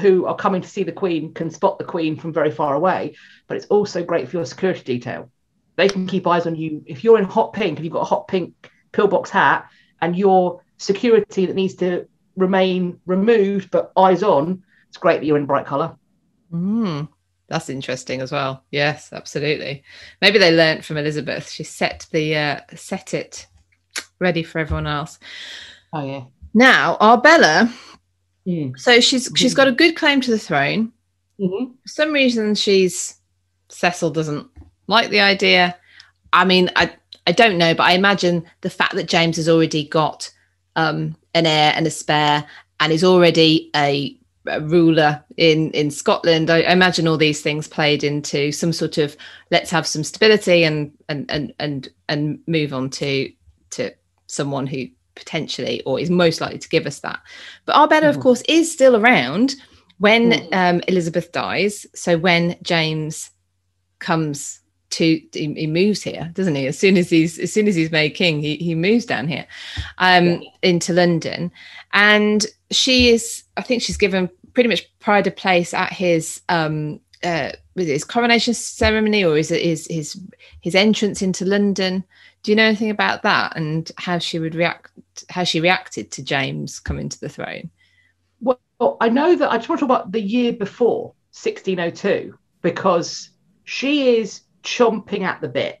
[0.00, 3.14] who are coming to see the queen can spot the queen from very far away
[3.46, 5.30] but it's also great for your security detail
[5.76, 6.82] they can keep eyes on you.
[6.86, 10.62] If you're in hot pink and you've got a hot pink pillbox hat and your
[10.76, 12.06] security that needs to
[12.36, 15.96] remain removed but eyes on, it's great that you're in bright colour.
[16.52, 17.08] Mm,
[17.48, 18.64] that's interesting as well.
[18.70, 19.82] Yes, absolutely.
[20.20, 21.48] Maybe they learnt from Elizabeth.
[21.48, 23.46] She set the uh, set it
[24.18, 25.18] ready for everyone else.
[25.92, 26.24] Oh yeah.
[26.52, 27.72] Now, Arbella.
[28.46, 28.78] Mm.
[28.78, 30.92] So she's she's got a good claim to the throne.
[31.38, 31.72] Mm-hmm.
[31.82, 33.16] For some reason, she's
[33.68, 34.48] Cecil doesn't
[34.86, 35.76] like the idea.
[36.32, 36.92] I mean, I
[37.26, 40.30] I don't know, but I imagine the fact that James has already got
[40.76, 42.46] um, an heir and a spare,
[42.80, 46.50] and is already a, a ruler in in Scotland.
[46.50, 49.16] I, I, imagine all these things played into some sort of
[49.50, 53.30] let's have some stability and and and and and move on to
[53.70, 53.92] to
[54.26, 57.20] someone who potentially or is most likely to give us that.
[57.66, 58.18] But Arbella, mm-hmm.
[58.18, 59.54] of course, is still around
[59.98, 60.54] when mm-hmm.
[60.54, 61.86] um, Elizabeth dies.
[61.94, 63.30] So when James
[63.98, 64.60] comes
[64.92, 67.90] to he, he, moves here doesn't he as soon as he's as soon as he's
[67.90, 69.46] made king he, he moves down here
[69.98, 70.40] um yeah.
[70.62, 71.50] into london
[71.94, 77.00] and she is i think she's given pretty much pride of place at his um
[77.24, 80.20] uh his coronation ceremony or is it his his
[80.60, 82.04] his entrance into london
[82.42, 84.90] do you know anything about that and how she would react
[85.28, 87.70] how she reacted to james coming to the throne
[88.40, 93.30] well i know that i just want to talk about the year before 1602 because
[93.64, 95.78] she is chomping at the bit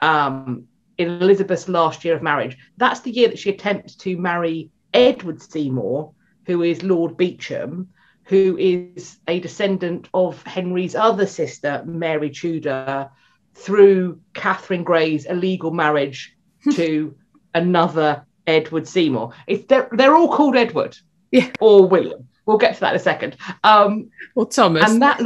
[0.00, 2.56] um, in Elizabeth's last year of marriage.
[2.76, 6.12] That's the year that she attempts to marry Edward Seymour,
[6.46, 7.88] who is Lord Beauchamp,
[8.24, 13.10] who is a descendant of Henry's other sister, Mary Tudor,
[13.54, 16.36] through Catherine Grey's illegal marriage
[16.72, 17.16] to
[17.58, 19.32] another Edward Seymour.
[19.46, 20.96] It's they're, they're all called Edward,
[21.30, 22.28] yeah, or William.
[22.46, 23.36] We'll get to that in a second.
[23.62, 24.90] Um, or Thomas.
[24.90, 25.20] And that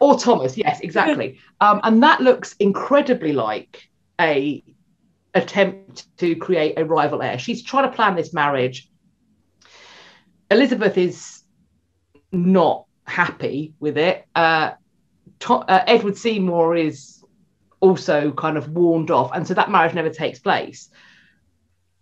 [0.00, 1.38] or Thomas, yes, exactly.
[1.58, 3.88] Um, and that looks incredibly like
[4.20, 4.62] a
[5.34, 7.38] attempt to create a rival heir.
[7.38, 8.90] She's trying to plan this marriage.
[10.50, 11.42] Elizabeth is
[12.30, 14.26] not happy with it.
[14.34, 14.72] Uh,
[15.40, 17.24] to- uh, Edward Seymour is
[17.80, 20.90] also kind of warned off, and so that marriage never takes place.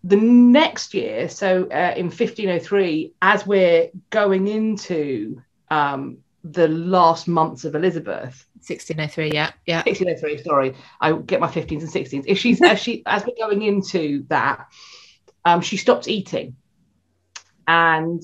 [0.06, 5.40] The next year, so uh, in 1503, as we're going into
[5.70, 8.46] um, the last months of Elizabeth.
[8.66, 9.82] 1603, yeah, yeah.
[9.86, 10.74] 1603, sorry.
[11.00, 12.24] I get my 15s and 16s.
[12.26, 14.66] If she's as she as we're going into that,
[15.46, 16.56] um, she stops eating
[17.66, 18.22] and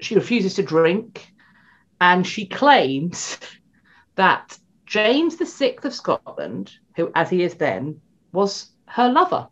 [0.00, 1.32] she refuses to drink.
[2.00, 3.38] And she claims
[4.14, 8.00] that James the Sixth of Scotland, who as he is then,
[8.30, 9.48] was her lover.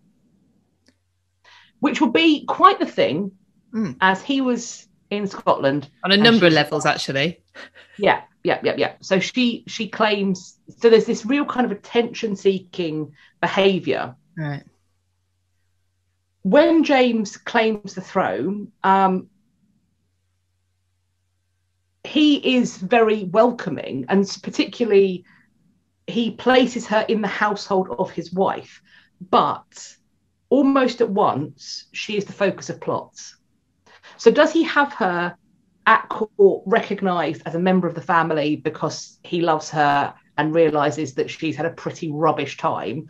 [1.80, 3.32] Which would be quite the thing,
[3.72, 3.96] mm.
[4.00, 5.88] as he was in Scotland.
[6.04, 7.42] On a number of levels, actually.
[7.98, 8.92] Yeah, yeah, yeah, yeah.
[9.00, 14.16] So she she claims so there's this real kind of attention seeking behavior.
[14.36, 14.64] Right.
[16.42, 19.28] When James claims the throne, um,
[22.04, 25.24] he is very welcoming and particularly
[26.06, 28.80] he places her in the household of his wife,
[29.20, 29.95] but
[30.48, 33.36] almost at once she is the focus of plots.
[34.16, 35.36] So does he have her
[35.86, 41.14] at court recognized as a member of the family because he loves her and realizes
[41.14, 43.08] that she's had a pretty rubbish time?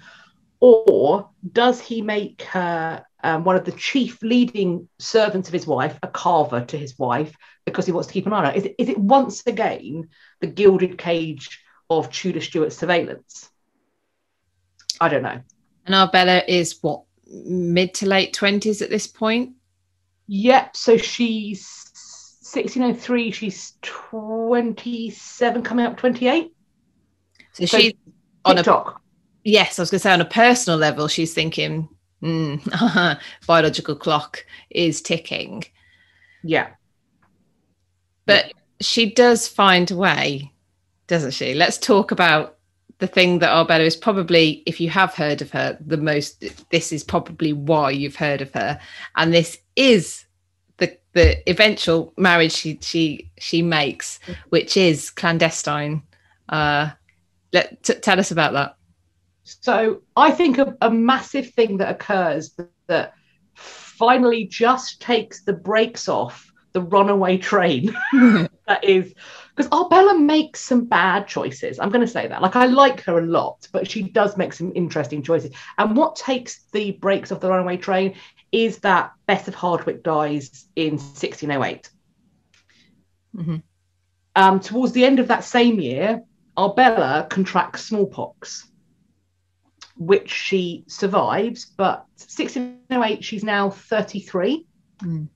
[0.61, 5.99] Or does he make her um, one of the chief leading servants of his wife,
[6.03, 8.53] a carver to his wife, because he wants to keep an eye on her?
[8.53, 10.09] Is it, is it once again
[10.41, 13.51] the gilded cage of Tudor Stuart surveillance?
[15.01, 15.41] I don't know.
[15.85, 19.53] And Arbella is what, mid to late 20s at this point?
[20.29, 20.77] Yep.
[20.77, 21.87] So she's
[22.43, 26.53] 1603, she's 27, coming up 28.
[27.53, 27.95] So, so she's
[28.45, 28.97] on TikTok.
[28.97, 29.01] a
[29.45, 31.89] yes, I was going to say on a personal level, she's thinking
[32.23, 35.65] mm, biological clock is ticking.
[36.43, 36.69] Yeah,
[38.27, 38.53] but yeah.
[38.81, 40.53] she does find a way,
[41.07, 41.55] doesn't she?
[41.55, 42.56] Let's talk about
[42.99, 46.43] the thing that Arbella is probably, if you have heard of her, the most.
[46.71, 48.81] This is probably why you've heard of her,
[49.17, 50.25] and this is
[50.79, 56.03] the the eventual marriage she she she makes, which is clandestine.
[56.49, 56.91] Uh,
[57.53, 58.77] let t- tell us about that.
[59.45, 63.15] So I think a, a massive thing that occurs that, that
[63.55, 67.97] finally just takes the brakes off the runaway train
[68.67, 69.15] that is
[69.57, 71.79] because Arbella makes some bad choices.
[71.79, 72.43] I'm going to say that.
[72.43, 75.53] Like I like her a lot, but she does make some interesting choices.
[75.79, 78.17] And what takes the brakes off the runaway train
[78.53, 81.89] is that Bess of Hardwick dies in 1608.
[83.35, 83.57] Mm-hmm.
[84.35, 86.23] Um, towards the end of that same year,
[86.57, 88.69] Arbella contracts smallpox.
[89.97, 91.65] which she survives.
[91.65, 94.67] But 1608, she's now 33.
[95.03, 95.29] Mm.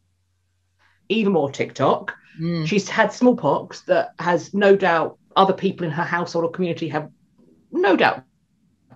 [1.10, 2.14] Even more TikTok.
[2.40, 2.66] Mm.
[2.66, 7.10] She's had smallpox that has no doubt other people in her household or community have
[7.70, 8.24] no doubt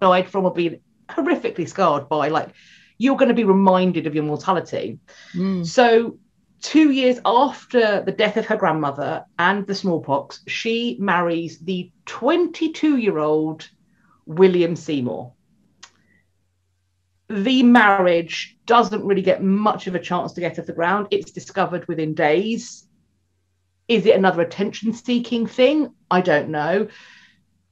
[0.00, 2.28] died from or been horrifically scarred by.
[2.28, 2.50] Like,
[2.98, 4.98] you're going to be reminded of your mortality.
[5.34, 5.66] Mm.
[5.66, 6.18] So,
[6.62, 12.96] two years after the death of her grandmother and the smallpox, she marries the 22
[12.96, 13.68] year old
[14.26, 15.33] William Seymour.
[17.28, 21.08] The marriage doesn't really get much of a chance to get off the ground.
[21.10, 22.86] It's discovered within days.
[23.88, 25.94] Is it another attention seeking thing?
[26.10, 26.88] I don't know.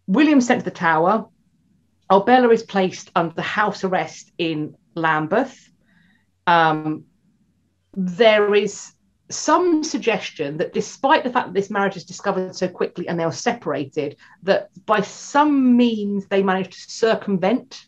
[0.06, 1.26] William's sent to the tower.
[2.10, 5.70] Arbella is placed under house arrest in Lambeth.
[6.46, 7.04] Um,
[7.94, 8.92] there is
[9.30, 13.24] some suggestion that despite the fact that this marriage is discovered so quickly and they
[13.24, 17.86] are separated, that by some means they managed to circumvent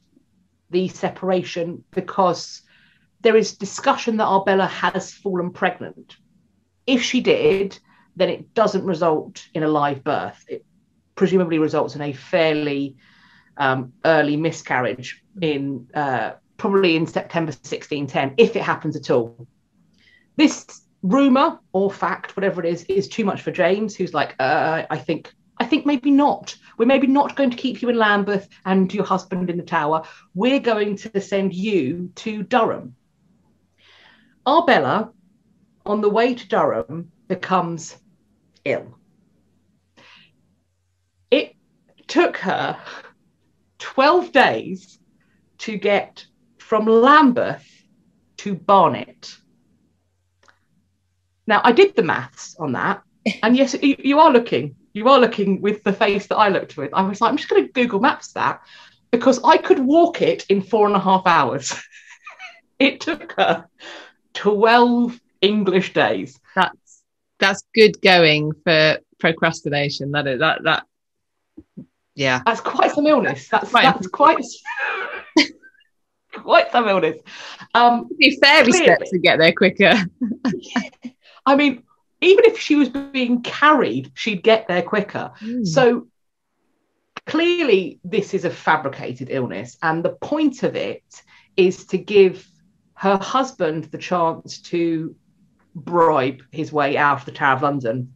[0.74, 2.62] the separation because
[3.20, 6.16] there is discussion that Arbella has fallen pregnant.
[6.86, 7.78] If she did,
[8.16, 10.44] then it doesn't result in a live birth.
[10.48, 10.66] It
[11.14, 12.96] presumably results in a fairly
[13.56, 19.46] um, early miscarriage in uh, probably in September 1610, if it happens at all.
[20.36, 24.82] This rumor or fact, whatever it is, is too much for James, who's like, uh,
[24.90, 26.56] I think, I think maybe not.
[26.76, 30.02] We're maybe not going to keep you in Lambeth and your husband in the tower.
[30.34, 32.96] We're going to send you to Durham.
[34.46, 35.12] Arbella,
[35.86, 37.96] on the way to Durham, becomes
[38.64, 38.98] ill.
[41.30, 41.54] It
[42.06, 42.78] took her
[43.78, 44.98] 12 days
[45.58, 46.26] to get
[46.58, 47.66] from Lambeth
[48.38, 49.36] to Barnet.
[51.46, 53.02] Now, I did the maths on that.
[53.42, 56.94] And yes, you, are looking, you are looking with the face that I looked with.
[56.94, 58.62] I was like, I'm just going to Google Maps that
[59.10, 61.74] because I could walk it in four and a half hours.
[62.78, 63.66] it took her
[64.34, 66.40] 12 English days.
[66.54, 67.02] That's
[67.40, 70.12] that's good going for procrastination.
[70.12, 70.86] That is that that
[72.14, 72.42] yeah.
[72.46, 73.48] That's quite some illness.
[73.48, 74.38] That's that's quite
[76.32, 77.20] quite some illness.
[77.74, 79.94] Um be fairy clearly, steps to get there quicker.
[81.46, 81.82] I mean,
[82.24, 85.32] even if she was being carried, she'd get there quicker.
[85.40, 85.66] Mm.
[85.66, 86.08] So
[87.26, 91.02] clearly this is a fabricated illness and the point of it
[91.56, 92.46] is to give
[92.94, 95.14] her husband the chance to
[95.74, 98.12] bribe his way out of the Tower of London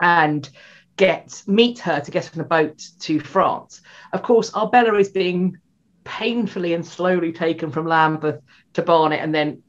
[0.00, 0.48] and
[0.96, 3.82] get meet her to get on a boat to France.
[4.12, 5.58] Of course, Arbella is being
[6.04, 8.40] painfully and slowly taken from Lambeth
[8.74, 9.62] to Barnet and then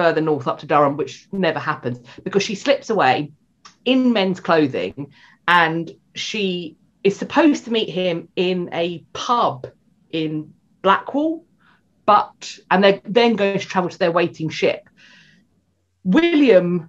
[0.00, 3.32] further north up to Durham, which never happens because she slips away
[3.84, 5.12] in men's clothing
[5.46, 9.66] and she is supposed to meet him in a pub
[10.10, 11.44] in Blackwall,
[12.06, 14.88] but and they're then going to travel to their waiting ship.
[16.02, 16.88] William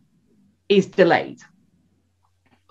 [0.70, 1.42] is delayed.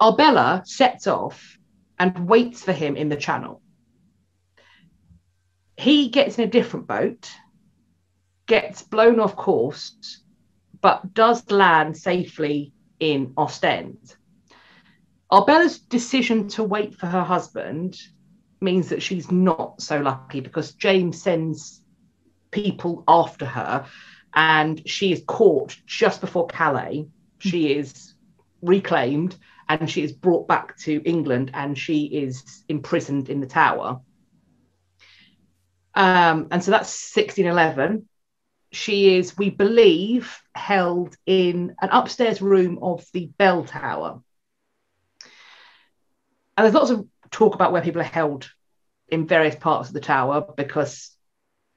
[0.01, 1.59] Arbella sets off
[1.99, 3.61] and waits for him in the channel.
[5.77, 7.31] He gets in a different boat,
[8.47, 10.20] gets blown off course,
[10.81, 14.17] but does land safely in Ostend.
[15.31, 17.97] Arbella's decision to wait for her husband
[18.61, 21.83] means that she's not so lucky because James sends
[22.51, 23.87] people after her
[24.35, 27.07] and she is caught just before Calais.
[27.39, 28.15] She is
[28.61, 29.37] reclaimed
[29.69, 34.01] and she is brought back to England and she is imprisoned in the tower.
[35.95, 38.09] Um, and so that's 1611.
[38.73, 44.23] She is, we believe, held in an upstairs room of the bell tower.
[46.57, 48.51] And there's lots of talk about where people are held
[49.09, 51.11] in various parts of the tower because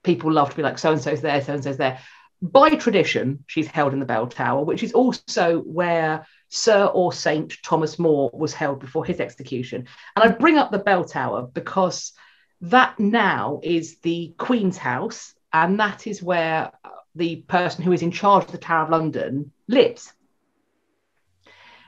[0.04, 2.00] people love to be like, so and so's there, so and so's there
[2.44, 7.56] by tradition, she's held in the bell tower, which is also where Sir or Saint
[7.64, 9.88] Thomas More was held before his execution.
[10.16, 12.12] And I bring up the bell tower because
[12.60, 16.72] that now is the Queen's house, and that is where
[17.16, 20.12] the person who is in charge of the Tower of London lives.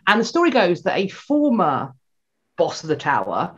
[0.07, 1.93] And the story goes that a former
[2.57, 3.57] boss of the tower,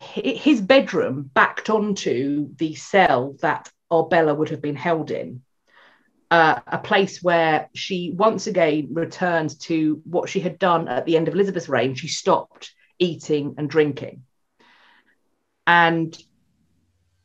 [0.00, 5.42] his bedroom backed onto the cell that Arbella would have been held in
[6.30, 11.16] uh, a place where she once again returned to what she had done at the
[11.16, 11.94] end of Elizabeth's reign.
[11.94, 14.22] She stopped eating and drinking.
[15.66, 16.16] And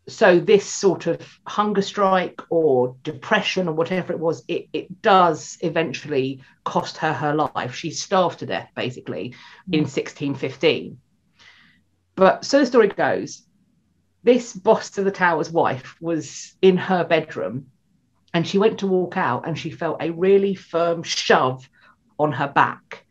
[0.07, 5.57] so this sort of hunger strike or depression or whatever it was, it, it does
[5.61, 7.73] eventually cost her her life.
[7.73, 9.29] She starved to death basically
[9.69, 9.73] mm.
[9.73, 10.97] in 1615.
[12.15, 13.43] But so the story goes,
[14.23, 17.67] this boss to the tower's wife was in her bedroom
[18.33, 21.69] and she went to walk out and she felt a really firm shove
[22.19, 23.05] on her back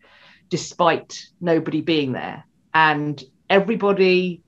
[0.48, 4.42] despite nobody being there and everybody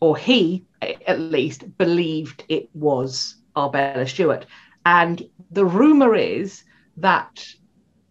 [0.00, 4.46] or he at least believed it was Arbella Stuart.
[4.86, 6.64] And the rumor is
[6.98, 7.46] that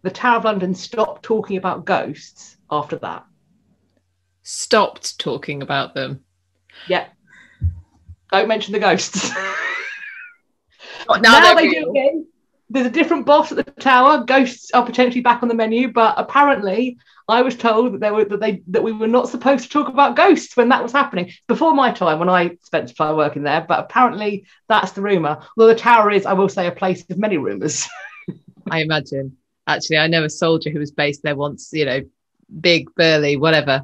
[0.02, 3.26] the Tower of London stopped talking about ghosts after that.
[4.44, 6.24] Stopped talking about them.
[6.88, 7.08] Yeah.
[8.32, 9.32] Don't mention the ghosts.
[11.10, 12.28] Now, now they do again.
[12.70, 14.26] There's a different boss at the tower.
[14.26, 16.98] Ghosts are potentially back on the menu, but apparently,
[17.30, 19.90] I was told that they were that they that we were not supposed to talk
[19.90, 21.32] about ghosts when that was happening.
[21.48, 25.42] Before my time, when I spent time working there, but apparently that's the rumor.
[25.58, 27.88] Although the tower is, I will say, a place of many rumors.
[28.72, 29.36] I imagine.
[29.68, 31.70] Actually, I know a soldier who was based there once.
[31.74, 32.02] You know,
[32.62, 33.84] big, burly, whatever.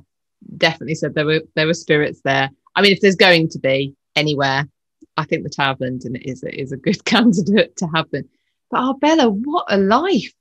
[0.58, 2.50] Definitely said there were there were spirits there.
[2.76, 4.70] I mean, if there's going to be anywhere,
[5.18, 8.30] I think the Tower of London is is a good candidate to happen.
[8.72, 10.34] But Arbella, what a life!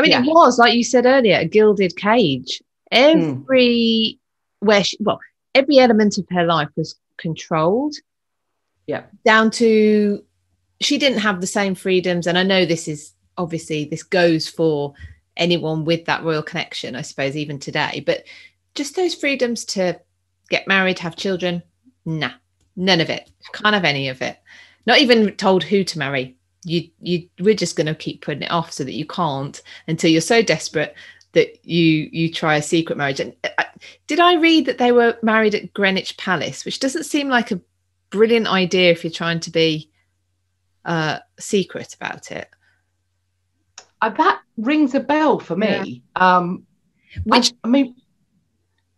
[0.00, 0.22] I mean, yeah.
[0.22, 2.62] it was like you said earlier, a gilded cage.
[2.90, 4.18] Every mm.
[4.60, 5.20] where she, well,
[5.54, 7.94] every element of her life was controlled.
[8.86, 10.24] Yeah, down to
[10.80, 14.94] she didn't have the same freedoms, and I know this is obviously this goes for
[15.36, 18.02] anyone with that royal connection, I suppose, even today.
[18.04, 18.24] But
[18.74, 20.00] just those freedoms to
[20.48, 21.62] get married, have children,
[22.04, 22.32] nah,
[22.76, 23.30] None of it.
[23.52, 24.38] Can't have any of it.
[24.86, 26.36] Not even told who to marry.
[26.64, 30.10] You you we're just going to keep putting it off so that you can't until
[30.10, 30.94] you're so desperate
[31.32, 33.20] that you you try a secret marriage.
[33.20, 33.64] And uh,
[34.06, 37.60] did I read that they were married at Greenwich Palace, which doesn't seem like a
[38.10, 39.90] brilliant idea if you're trying to be
[40.84, 42.48] uh, secret about it.
[44.02, 46.02] Uh, that rings a bell for me.
[46.16, 46.36] Yeah.
[46.36, 46.66] Um,
[47.24, 47.96] which I, I mean,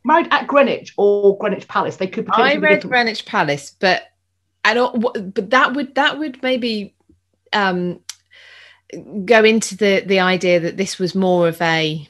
[0.04, 1.96] married at Greenwich or Greenwich Palace.
[1.96, 2.28] They could.
[2.30, 4.04] I read Greenwich Palace, but
[4.64, 5.00] I don't.
[5.34, 6.94] But that would that would maybe
[7.52, 8.00] um,
[9.24, 12.08] go into the the idea that this was more of a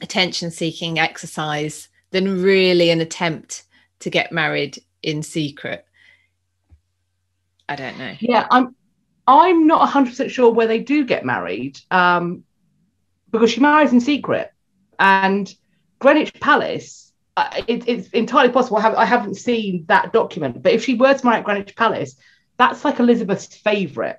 [0.00, 3.64] attention seeking exercise than really an attempt
[4.00, 5.86] to get married in secret.
[7.68, 8.14] I don't know.
[8.20, 8.74] Yeah, I'm.
[9.28, 12.44] I'm not 100% sure where they do get married um,
[13.32, 14.52] because she marries in secret.
[15.00, 15.52] And
[15.98, 18.76] Greenwich Palace, uh, it, it's entirely possible.
[18.76, 21.74] I, have, I haven't seen that document, but if she were to marry at Greenwich
[21.74, 22.16] Palace,
[22.56, 24.16] that's like Elizabeth's favourite.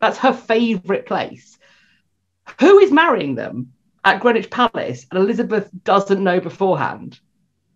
[0.00, 1.58] That's her favourite place.
[2.60, 3.72] Who is marrying them
[4.04, 7.20] at Greenwich Palace and Elizabeth doesn't know beforehand?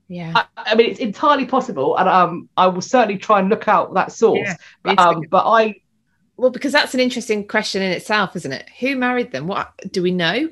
[0.09, 0.33] Yeah.
[0.35, 3.95] I, I, mean, it's entirely possible, and um, I will certainly try and look out
[3.95, 4.49] that source.
[4.85, 5.77] Yeah, um, but I,
[6.37, 8.69] well, because that's an interesting question in itself, isn't it?
[8.81, 9.47] Who married them?
[9.47, 10.49] What do we know?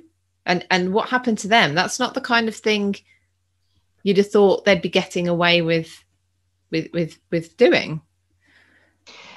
[0.47, 2.95] and and what happened to them that's not the kind of thing
[4.03, 6.05] you'd have thought they'd be getting away with
[6.71, 8.01] with with with doing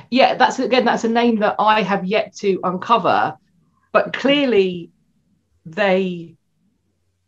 [0.09, 3.35] yeah that's again that's a name that i have yet to uncover
[3.91, 4.91] but clearly
[5.65, 6.35] they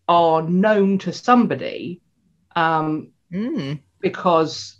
[0.07, 2.01] are known to somebody
[2.55, 3.79] um, mm.
[3.99, 4.77] because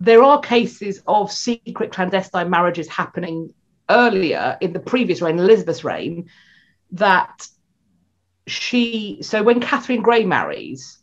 [0.00, 3.52] there are cases of secret clandestine marriages happening
[3.90, 6.28] earlier in the previous reign elizabeth's reign
[6.92, 7.48] that
[8.46, 10.98] she so when Catherine Grey marries,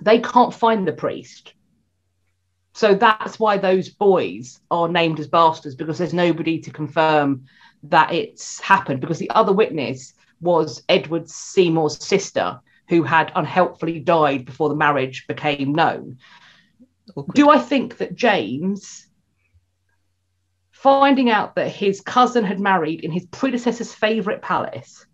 [0.00, 1.52] they can't find the priest.
[2.76, 7.46] So that's why those boys are named as bastards because there's nobody to confirm
[7.84, 9.00] that it's happened.
[9.00, 10.12] Because the other witness
[10.42, 12.60] was Edward Seymour's sister,
[12.90, 16.18] who had unhelpfully died before the marriage became known.
[17.14, 17.34] Awkward.
[17.34, 19.06] Do I think that James
[20.70, 25.06] finding out that his cousin had married in his predecessor's favourite palace,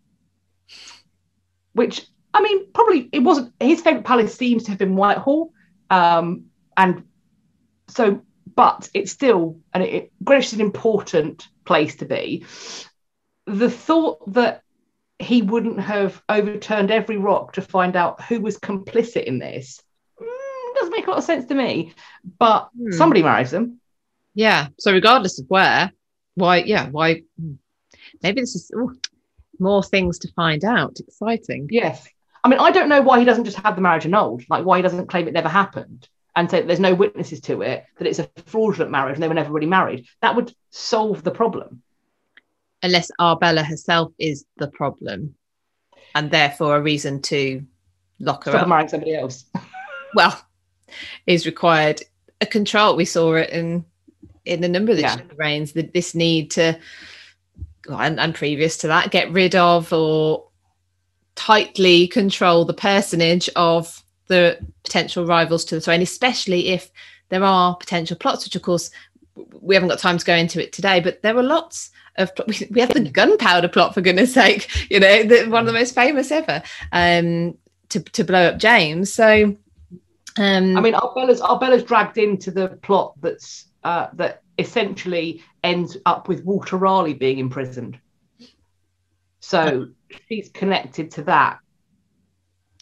[1.75, 5.53] which I mean, probably it wasn't his favourite palace seems to have been Whitehall.
[5.91, 6.47] Um,
[6.77, 7.05] and
[7.95, 8.23] so,
[8.55, 12.45] but it's still, and it, it, Greenwich is an important place to be.
[13.47, 14.63] The thought that
[15.19, 19.81] he wouldn't have overturned every rock to find out who was complicit in this
[20.21, 21.95] mm, doesn't make a lot of sense to me.
[22.39, 22.93] But hmm.
[22.93, 23.81] somebody marries them.
[24.35, 24.69] Yeah.
[24.79, 25.93] So regardless of where,
[26.35, 26.59] why?
[26.59, 26.89] Yeah.
[26.89, 27.23] Why?
[28.23, 28.99] Maybe this is ooh,
[29.59, 30.99] more things to find out.
[30.99, 31.69] Exciting.
[31.71, 32.09] Yes.
[32.45, 34.43] I mean, I don't know why he doesn't just have the marriage annulled.
[34.49, 37.85] Like why he doesn't claim it never happened and say there's no witnesses to it,
[37.99, 40.07] that it's a fraudulent marriage and they were never really married.
[40.21, 41.83] That would solve the problem.
[42.83, 45.35] Unless Arbella herself is the problem,
[46.15, 47.65] and therefore a reason to
[48.19, 48.69] lock her Stop up.
[48.69, 49.45] marrying somebody else.
[50.15, 50.41] well,
[51.27, 52.03] is required
[52.41, 52.97] a control.
[52.97, 53.85] We saw it in
[54.45, 55.21] in a number of the yeah.
[55.37, 56.77] reigns that this need to
[57.89, 60.49] and, and previous to that get rid of or
[61.35, 64.03] tightly control the personage of
[64.33, 66.91] the potential rivals to the throne, especially if
[67.29, 68.91] there are potential plots, which of course
[69.61, 72.31] we haven't got time to go into it today, but there were lots of
[72.71, 75.95] we have the gunpowder plot for goodness sake, you know, the, one of the most
[75.95, 76.63] famous ever
[76.93, 77.57] um,
[77.89, 79.13] to to blow up James.
[79.13, 79.57] So,
[80.39, 86.29] um, I mean, Arbella's Arbella's dragged into the plot that's uh, that essentially ends up
[86.29, 87.99] with Walter Raleigh being imprisoned.
[89.41, 89.89] So
[90.29, 91.59] she's connected to that,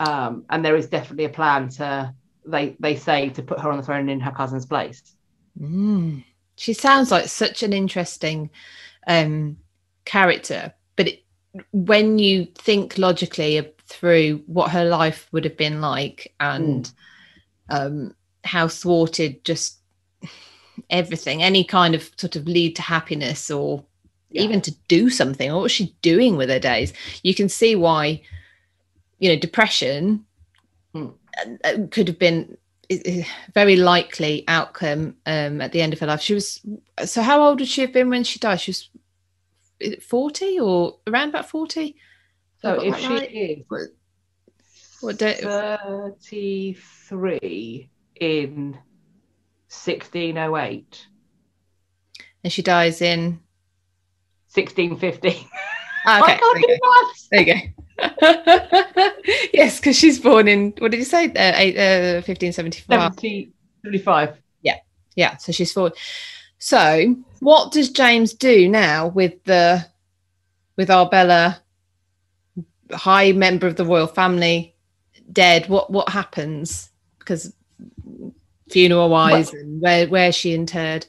[0.01, 2.13] um, and there is definitely a plan to
[2.45, 5.15] they they say to put her on the throne in her cousin's place.
[5.61, 6.25] Mm.
[6.57, 8.51] She sounds like such an interesting
[9.07, 9.57] um,
[10.05, 11.23] character, but it,
[11.73, 16.91] when you think logically through what her life would have been like and
[17.71, 17.77] mm.
[17.77, 19.79] um, how thwarted just
[20.89, 23.85] everything, any kind of sort of lead to happiness or
[24.31, 24.43] yeah.
[24.43, 26.93] even to do something, what was she doing with her days?
[27.23, 28.23] You can see why,
[29.21, 30.25] you know, depression
[30.95, 31.14] mm.
[31.91, 32.57] could have been
[33.55, 36.21] very likely outcome um, at the end of her life.
[36.21, 36.61] She was
[37.05, 38.61] so how old would she have been when she died?
[38.61, 38.91] She was
[40.03, 41.95] 40 or around about 40?
[42.61, 43.33] So if she right?
[43.33, 43.59] is
[45.01, 45.39] what, day?
[45.41, 47.89] 33
[48.21, 51.07] in 1608.
[52.43, 53.39] And she dies in
[54.53, 55.49] 1650.
[56.07, 56.41] Ah, okay.
[57.31, 57.61] There you go.
[59.53, 61.27] yes, because she's born in what did you say?
[61.27, 63.15] Uh, eight, uh, 1575.
[63.83, 64.39] 75.
[64.63, 64.77] Yeah,
[65.17, 65.37] yeah.
[65.37, 65.93] So she's four.
[66.59, 69.87] So what does James do now with the
[70.77, 71.61] with Arbella,
[72.93, 74.75] high member of the royal family,
[75.33, 75.69] dead?
[75.69, 76.91] What what happens?
[77.19, 77.55] Because
[78.71, 81.07] funeral wise, well, and where where's she interred?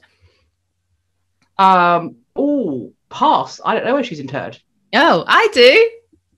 [1.58, 2.16] Um.
[2.34, 3.60] Oh, pass.
[3.64, 4.58] I don't know where she's interred.
[4.94, 5.90] Oh, I do.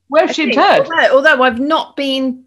[0.09, 0.87] Where's she interred?
[0.87, 2.45] Although, although I've not been,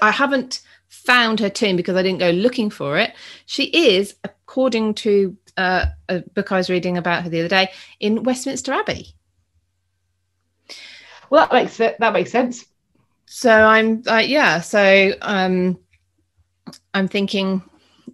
[0.00, 3.14] I haven't found her tomb because I didn't go looking for it.
[3.46, 7.70] She is, according to uh, a book I was reading about her the other day,
[8.00, 9.14] in Westminster Abbey.
[11.30, 12.64] Well, that makes it, that makes sense.
[13.26, 14.60] So I'm, uh, yeah.
[14.60, 15.78] So um,
[16.94, 17.62] I'm thinking,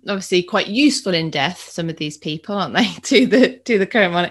[0.09, 1.69] obviously, quite useful in death.
[1.69, 4.31] Some of these people, aren't they, to the to the current one?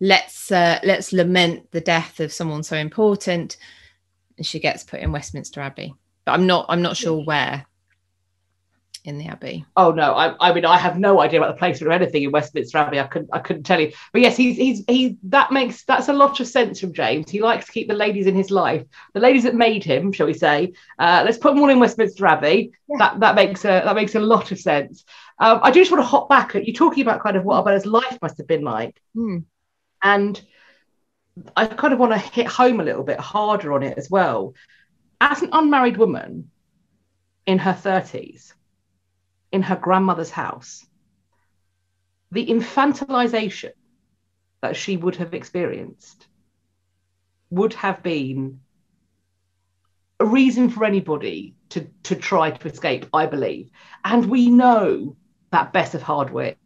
[0.00, 3.56] Let's uh, let's lament the death of someone so important.
[4.36, 5.94] And she gets put in westminster abbey.
[6.24, 7.64] But i'm not i'm not sure where
[9.04, 9.64] in the abbey.
[9.76, 12.30] Oh no i, I mean i have no idea about the placement or anything in
[12.30, 13.00] westminster abbey.
[13.00, 13.92] I couldn't i couldn't tell you.
[14.12, 17.30] But yes he's he's he that makes that's a lot of sense from james.
[17.30, 18.84] He likes to keep the ladies in his life.
[19.14, 22.26] The ladies that made him shall we say uh, let's put them all in westminster
[22.26, 22.72] abbey.
[22.88, 22.98] Yeah.
[22.98, 25.04] that that makes a that makes a lot of sense.
[25.40, 27.56] Um, i do just want to hop back at you talking about kind of what
[27.56, 29.00] Arbella's life must have been like.
[29.14, 29.38] Hmm.
[30.02, 30.40] And
[31.56, 34.54] I kind of want to hit home a little bit harder on it as well.
[35.20, 36.50] As an unmarried woman
[37.46, 38.52] in her 30s,
[39.52, 40.84] in her grandmother's house,
[42.30, 43.72] the infantilization
[44.60, 46.26] that she would have experienced
[47.50, 48.60] would have been
[50.20, 53.70] a reason for anybody to, to try to escape, I believe.
[54.04, 55.16] And we know
[55.50, 56.58] that Bess of Hardwick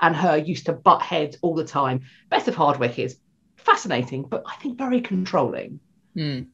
[0.00, 2.02] and her used to butt heads all the time.
[2.30, 3.18] Bess of Hardwick is
[3.56, 5.80] fascinating, but I think very controlling.
[6.16, 6.48] Mm.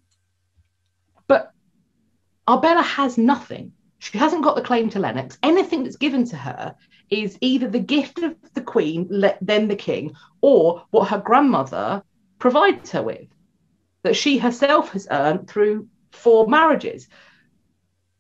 [1.27, 1.53] But
[2.49, 3.73] Arbella has nothing.
[3.99, 5.39] She hasn't got the claim to Lennox.
[5.43, 6.75] Anything that's given to her
[7.09, 9.09] is either the gift of the Queen,
[9.41, 12.03] then the King, or what her grandmother
[12.39, 13.29] provides her with,
[14.03, 17.09] that she herself has earned through four marriages.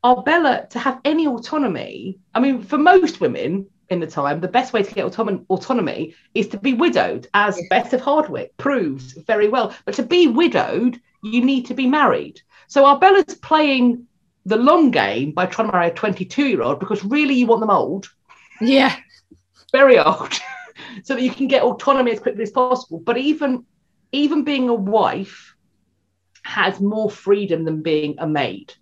[0.02, 4.72] Arbella to have any autonomy, I mean, for most women, in the time, the best
[4.72, 7.66] way to get autom- autonomy is to be widowed, as yeah.
[7.70, 9.74] Bess of Hardwick proves very well.
[9.85, 12.41] But to be widowed, you need to be married.
[12.68, 14.07] So Arbella's playing
[14.47, 17.61] the long game by trying to marry a 22 year old because really you want
[17.61, 18.09] them old.
[18.61, 18.95] Yeah.
[19.72, 20.32] Very old.
[21.05, 23.01] so that you can get autonomy as quickly as possible.
[23.01, 23.64] But even
[24.12, 25.55] even being a wife
[26.43, 28.72] has more freedom than being a maid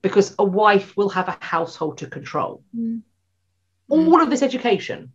[0.00, 2.62] because a wife will have a household to control.
[2.76, 3.02] Mm
[3.88, 5.12] all of this education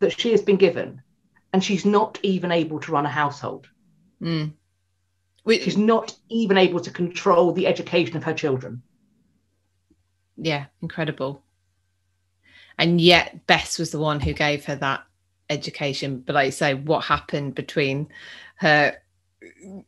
[0.00, 1.02] that she has been given,
[1.52, 3.68] and she's not even able to run a household.
[4.20, 4.52] Mm.
[5.48, 8.82] she's not even able to control the education of her children.
[10.36, 11.42] Yeah, incredible.
[12.78, 15.04] And yet, Bess was the one who gave her that
[15.48, 16.20] education.
[16.26, 18.08] But like I say, what happened between
[18.56, 18.96] her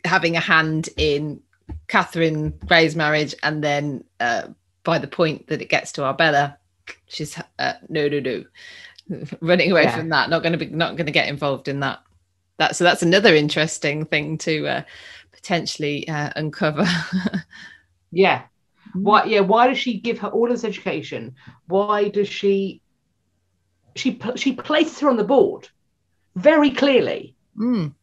[0.04, 1.40] having a hand in
[1.88, 4.48] Catherine Grey's marriage and then uh,
[4.84, 6.58] by the point that it gets to Arbella,
[7.06, 8.44] she's uh, no no no
[9.40, 9.96] running away yeah.
[9.96, 12.00] from that not going to be not going to get involved in that
[12.58, 14.82] that so that's another interesting thing to uh,
[15.32, 16.86] potentially uh, uncover
[18.10, 18.42] yeah
[18.94, 19.24] Why?
[19.24, 19.40] Yeah.
[19.40, 21.34] Why does she give her all this education?
[21.66, 22.80] Why does she?
[23.96, 25.68] She she places her on the board
[26.36, 27.94] very clearly, Mm.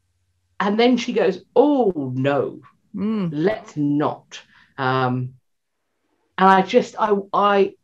[0.59, 2.61] and then she goes, "Oh no,
[2.95, 3.29] Mm.
[3.31, 4.41] let's not."
[4.77, 5.35] Um,
[6.37, 7.75] and I just I I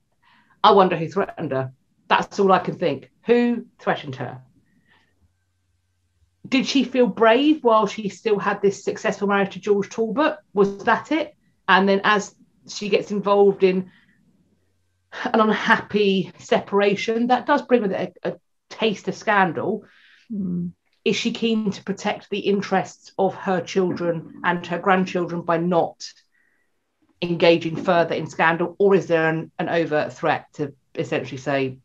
[0.63, 1.73] I wonder who threatened her.
[2.07, 3.11] That's all I can think.
[3.25, 4.41] Who threatened her?
[6.47, 10.37] Did she feel brave while she still had this successful marriage to George Talbot?
[10.53, 11.35] Was that it?
[11.67, 12.35] And then as
[12.67, 13.91] she gets involved in
[15.25, 18.35] an unhappy separation, that does bring with it a, a
[18.69, 19.85] taste of scandal.
[20.31, 20.71] Mm.
[21.05, 26.03] Is she keen to protect the interests of her children and her grandchildren by not
[27.21, 31.77] engaging further in scandal, or is there an, an overt threat to essentially say,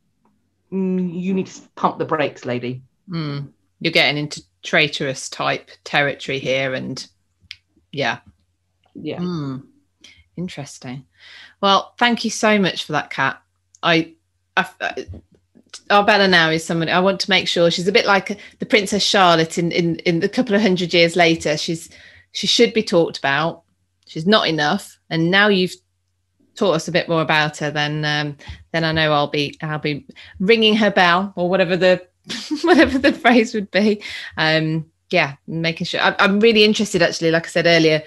[0.73, 2.83] "Mm, you need to pump the brakes, lady?
[3.09, 3.49] Mm.
[3.81, 7.07] You're getting into traitorous type territory here, and
[7.93, 8.19] yeah,
[8.95, 9.19] Yeah.
[9.19, 9.65] Mm.
[10.37, 11.05] Interesting.
[11.61, 13.41] Well, thank you so much for that, Kat.
[13.83, 14.15] I,
[14.57, 15.07] I, I
[15.91, 19.03] Arbella now is someone I want to make sure she's a bit like the Princess
[19.03, 21.57] Charlotte in in in the couple of hundred years later.
[21.57, 21.91] She's
[22.33, 23.63] she should be talked about.
[24.07, 25.75] She's not enough, and now you've
[26.57, 27.71] taught us a bit more about her.
[27.71, 28.37] Then um,
[28.73, 30.07] then I know I'll be I'll be
[30.41, 32.07] ringing her bell or whatever the
[32.63, 34.03] whatever the phrase would be.
[34.37, 37.01] Um, yeah, making sure I, I'm really interested.
[37.01, 38.03] Actually, like I said earlier,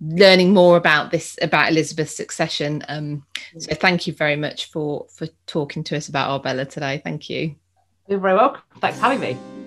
[0.00, 2.84] learning more about this about Elizabeth's succession.
[2.88, 3.24] Um,
[3.58, 7.00] so thank you very much for for talking to us about Arbella today.
[7.02, 7.56] Thank you.
[8.06, 8.62] You're very welcome.
[8.80, 9.59] Thanks for having me.